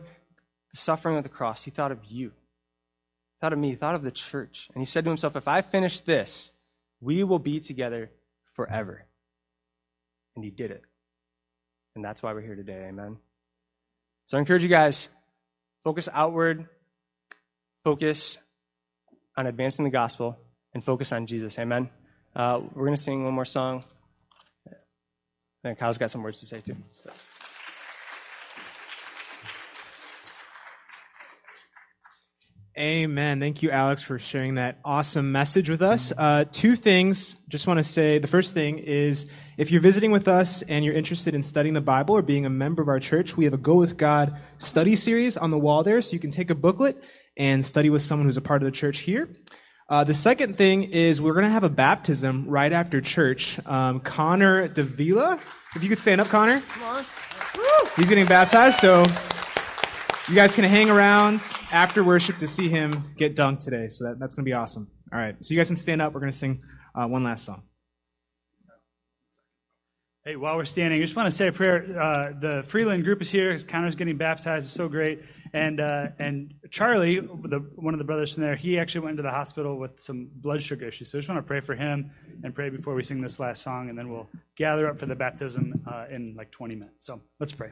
the 0.71 0.77
suffering 0.77 1.17
of 1.17 1.23
the 1.23 1.29
cross, 1.29 1.65
he 1.65 1.69
thought 1.69 1.91
of 1.91 2.05
you, 2.05 2.29
he 2.29 3.39
thought 3.41 3.51
of 3.51 3.59
me, 3.59 3.71
he 3.71 3.75
thought 3.75 3.93
of 3.93 4.03
the 4.03 4.11
church. 4.11 4.69
And 4.73 4.81
he 4.81 4.85
said 4.85 5.03
to 5.03 5.09
himself, 5.09 5.35
If 5.35 5.49
I 5.49 5.61
finish 5.61 5.99
this, 5.99 6.53
we 7.01 7.25
will 7.25 7.39
be 7.39 7.59
together 7.59 8.09
forever. 8.53 9.05
And 10.33 10.45
he 10.45 10.49
did 10.49 10.71
it. 10.71 10.83
And 11.95 12.03
that's 12.03 12.23
why 12.23 12.33
we're 12.33 12.41
here 12.41 12.55
today. 12.55 12.85
Amen. 12.87 13.17
So 14.25 14.37
I 14.37 14.39
encourage 14.39 14.63
you 14.63 14.69
guys 14.69 15.09
focus 15.83 16.09
outward, 16.11 16.67
focus 17.83 18.39
on 19.37 19.47
advancing 19.47 19.85
the 19.85 19.91
gospel, 19.91 20.37
and 20.73 20.83
focus 20.83 21.11
on 21.11 21.25
Jesus. 21.25 21.57
Amen. 21.59 21.89
Uh, 22.35 22.61
we're 22.73 22.85
going 22.85 22.95
to 22.95 23.01
sing 23.01 23.23
one 23.23 23.33
more 23.33 23.45
song. 23.45 23.83
And 25.63 25.77
Kyle's 25.77 25.97
got 25.97 26.11
some 26.11 26.23
words 26.23 26.39
to 26.39 26.45
say 26.45 26.61
too. 26.61 26.75
Amen. 32.75 33.39
Thank 33.39 33.61
you, 33.61 33.69
Alex, 33.69 34.01
for 34.01 34.17
sharing 34.17 34.55
that 34.55 34.79
awesome 34.83 35.31
message 35.31 35.69
with 35.69 35.83
us. 35.83 36.11
Uh, 36.17 36.45
two 36.51 36.75
things. 36.75 37.35
Just 37.47 37.67
want 37.67 37.77
to 37.77 37.83
say 37.83 38.17
the 38.17 38.27
first 38.27 38.55
thing 38.55 38.79
is 38.79 39.27
if 39.57 39.69
you're 39.69 39.79
visiting 39.79 40.09
with 40.09 40.27
us 40.27 40.63
and 40.63 40.83
you're 40.83 40.95
interested 40.95 41.35
in 41.35 41.43
studying 41.43 41.75
the 41.75 41.81
Bible 41.81 42.15
or 42.15 42.23
being 42.23 42.47
a 42.47 42.49
member 42.49 42.81
of 42.81 42.87
our 42.87 42.99
church, 42.99 43.37
we 43.37 43.45
have 43.45 43.53
a 43.53 43.57
Go 43.57 43.75
with 43.75 43.95
God 43.95 44.35
study 44.57 44.95
series 44.95 45.37
on 45.37 45.51
the 45.51 45.57
wall 45.59 45.83
there, 45.83 46.01
so 46.01 46.13
you 46.13 46.19
can 46.19 46.31
take 46.31 46.49
a 46.49 46.55
booklet 46.55 47.03
and 47.37 47.63
study 47.63 47.91
with 47.91 48.01
someone 48.01 48.25
who's 48.25 48.37
a 48.37 48.41
part 48.41 48.63
of 48.63 48.65
the 48.65 48.71
church 48.71 48.99
here. 48.99 49.29
Uh, 49.87 50.03
the 50.03 50.15
second 50.15 50.57
thing 50.57 50.81
is 50.81 51.21
we're 51.21 51.33
going 51.33 51.45
to 51.45 51.51
have 51.51 51.63
a 51.63 51.69
baptism 51.69 52.47
right 52.47 52.73
after 52.73 53.01
church. 53.01 53.63
Um, 53.67 53.99
Connor 53.99 54.67
Davila, 54.67 55.39
if 55.75 55.83
you 55.83 55.89
could 55.89 55.99
stand 55.99 56.21
up, 56.21 56.27
Connor. 56.29 56.61
Come 56.61 56.83
on. 56.83 57.05
He's 57.95 58.09
getting 58.09 58.25
baptized, 58.25 58.79
so 58.79 59.05
you 60.29 60.35
guys 60.35 60.53
can 60.53 60.63
hang 60.63 60.89
around 60.89 61.41
after 61.71 62.03
worship 62.03 62.37
to 62.37 62.47
see 62.47 62.69
him 62.69 63.13
get 63.17 63.35
dunked 63.35 63.63
today. 63.63 63.89
So 63.89 64.05
that, 64.05 64.19
that's 64.19 64.35
going 64.35 64.45
to 64.45 64.49
be 64.49 64.53
awesome. 64.53 64.87
All 65.11 65.19
right, 65.19 65.35
so 65.41 65.53
you 65.53 65.59
guys 65.59 65.67
can 65.67 65.75
stand 65.75 66.01
up. 66.01 66.13
We're 66.13 66.21
going 66.21 66.31
to 66.31 66.37
sing 66.37 66.61
uh, 66.95 67.07
one 67.07 67.23
last 67.23 67.45
song. 67.45 67.63
Hey, 70.25 70.37
while 70.37 70.55
we're 70.55 70.63
standing, 70.63 70.99
I 70.99 71.01
just 71.03 71.17
want 71.17 71.27
to 71.27 71.31
say 71.31 71.47
a 71.47 71.51
prayer. 71.51 71.99
Uh, 72.01 72.31
the 72.39 72.63
Freeland 72.65 73.03
group 73.03 73.21
is 73.21 73.29
here. 73.29 73.57
Connor's 73.57 73.95
getting 73.95 74.15
baptized. 74.15 74.67
It's 74.67 74.73
so 74.73 74.87
great. 74.87 75.21
And 75.51 75.81
uh, 75.81 76.07
and 76.17 76.53
Charlie, 76.71 77.19
the, 77.19 77.59
one 77.75 77.93
of 77.93 77.97
the 77.97 78.05
brothers 78.05 78.33
from 78.33 78.43
there, 78.43 78.55
he 78.55 78.79
actually 78.79 79.01
went 79.01 79.11
into 79.11 79.23
the 79.23 79.31
hospital 79.31 79.77
with 79.77 79.99
some 79.99 80.29
blood 80.33 80.63
sugar 80.63 80.87
issues. 80.87 81.11
So 81.11 81.17
I 81.17 81.19
just 81.19 81.29
want 81.29 81.39
to 81.39 81.47
pray 81.47 81.59
for 81.59 81.75
him 81.75 82.11
and 82.41 82.55
pray 82.55 82.69
before 82.69 82.95
we 82.95 83.03
sing 83.03 83.19
this 83.19 83.37
last 83.37 83.61
song, 83.61 83.89
and 83.89 83.97
then 83.97 84.09
we'll 84.09 84.29
gather 84.55 84.87
up 84.87 84.97
for 84.97 85.07
the 85.07 85.15
baptism 85.15 85.83
uh, 85.85 86.05
in 86.09 86.35
like 86.37 86.51
20 86.51 86.75
minutes. 86.75 87.05
So 87.05 87.19
let's 87.41 87.51
pray. 87.51 87.71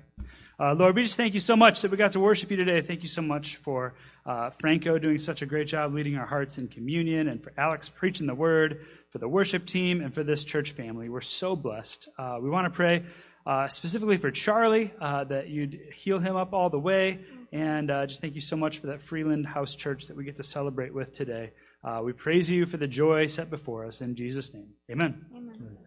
Uh, 0.62 0.76
Lord, 0.76 0.95
we 0.95 1.02
just 1.02 1.17
thank 1.17 1.34
you 1.34 1.39
so 1.39 1.56
much 1.56 1.82
that 1.82 1.89
we 1.89 1.97
got 1.97 2.12
to 2.12 2.19
worship 2.19 2.52
you 2.52 2.58
today. 2.58 2.82
Thank 2.82 3.02
you 3.02 3.10
so 3.10 3.24
much 3.24 3.56
for 3.56 3.95
uh, 4.28 4.52
Franco 4.52 5.00
doing 5.00 5.17
such 5.17 5.41
a 5.41 5.47
great 5.47 5.65
job 5.65 5.91
leading 5.91 6.15
our 6.17 6.28
hearts 6.28 6.60
in 6.60 6.67
communion, 6.67 7.30
and 7.30 7.43
for 7.43 7.52
Alex 7.58 7.89
preaching 7.89 8.28
the 8.28 8.36
word 8.36 8.86
for 9.10 9.17
the 9.17 9.28
worship 9.28 9.65
team, 9.65 10.02
and 10.02 10.13
for 10.13 10.24
this 10.24 10.43
church 10.43 10.74
family. 10.74 11.10
We're 11.10 11.21
so 11.21 11.56
blessed. 11.56 12.10
Uh, 12.15 12.38
we 12.39 12.47
want 12.47 12.65
to 12.65 12.69
pray 12.69 13.02
uh, 13.47 13.69
specifically 13.69 14.17
for 14.17 14.30
Charlie 14.30 14.93
uh, 15.02 15.24
that 15.24 15.50
you'd 15.50 15.80
heal 15.95 16.19
him 16.19 16.36
up 16.36 16.54
all 16.54 16.69
the 16.69 16.80
way. 16.80 17.21
And 17.52 17.89
uh, 17.89 18.06
just 18.06 18.21
thank 18.21 18.36
you 18.36 18.41
so 18.41 18.56
much 18.56 18.78
for 18.78 18.88
that 18.88 19.02
Freeland 19.02 19.47
House 19.47 19.74
Church 19.74 20.10
that 20.10 20.15
we 20.15 20.26
get 20.26 20.38
to 20.38 20.43
celebrate 20.43 20.93
with 20.93 21.12
today. 21.12 21.54
We 22.04 22.13
praise 22.13 22.52
you 22.52 22.67
for 22.67 22.78
the 22.78 22.88
joy 22.88 23.26
set 23.26 23.50
before 23.50 23.88
us. 23.88 24.00
In 24.02 24.13
Jesus' 24.13 24.54
name, 24.54 24.67
amen. 24.91 25.26
amen. 25.36 25.78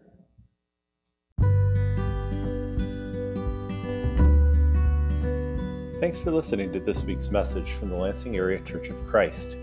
Thanks 6.01 6.19
for 6.19 6.29
listening 6.29 6.73
to 6.73 6.79
this 6.81 7.05
week's 7.05 7.31
message 7.31 7.71
from 7.71 7.89
the 7.89 7.95
Lansing 7.95 8.35
Area 8.35 8.59
Church 8.59 8.89
of 8.89 9.07
Christ. 9.07 9.55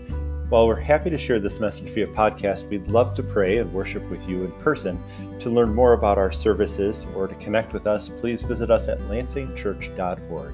While 0.49 0.65
we're 0.65 0.75
happy 0.75 1.11
to 1.11 1.17
share 1.17 1.39
this 1.39 1.59
message 1.59 1.89
via 1.89 2.07
podcast, 2.07 2.67
we'd 2.69 2.87
love 2.87 3.13
to 3.15 3.23
pray 3.23 3.59
and 3.59 3.71
worship 3.71 4.03
with 4.09 4.27
you 4.27 4.43
in 4.43 4.51
person. 4.53 4.97
To 5.41 5.51
learn 5.51 5.71
more 5.75 5.93
about 5.93 6.17
our 6.17 6.31
services 6.31 7.05
or 7.15 7.27
to 7.27 7.35
connect 7.35 7.71
with 7.71 7.85
us, 7.85 8.09
please 8.09 8.41
visit 8.41 8.71
us 8.71 8.87
at 8.87 8.97
lansingchurch.org. 9.01 10.53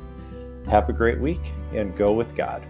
Have 0.68 0.90
a 0.90 0.94
great 0.94 1.20
week 1.20 1.52
and 1.74 1.96
go 1.96 2.12
with 2.12 2.36
God. 2.36 2.62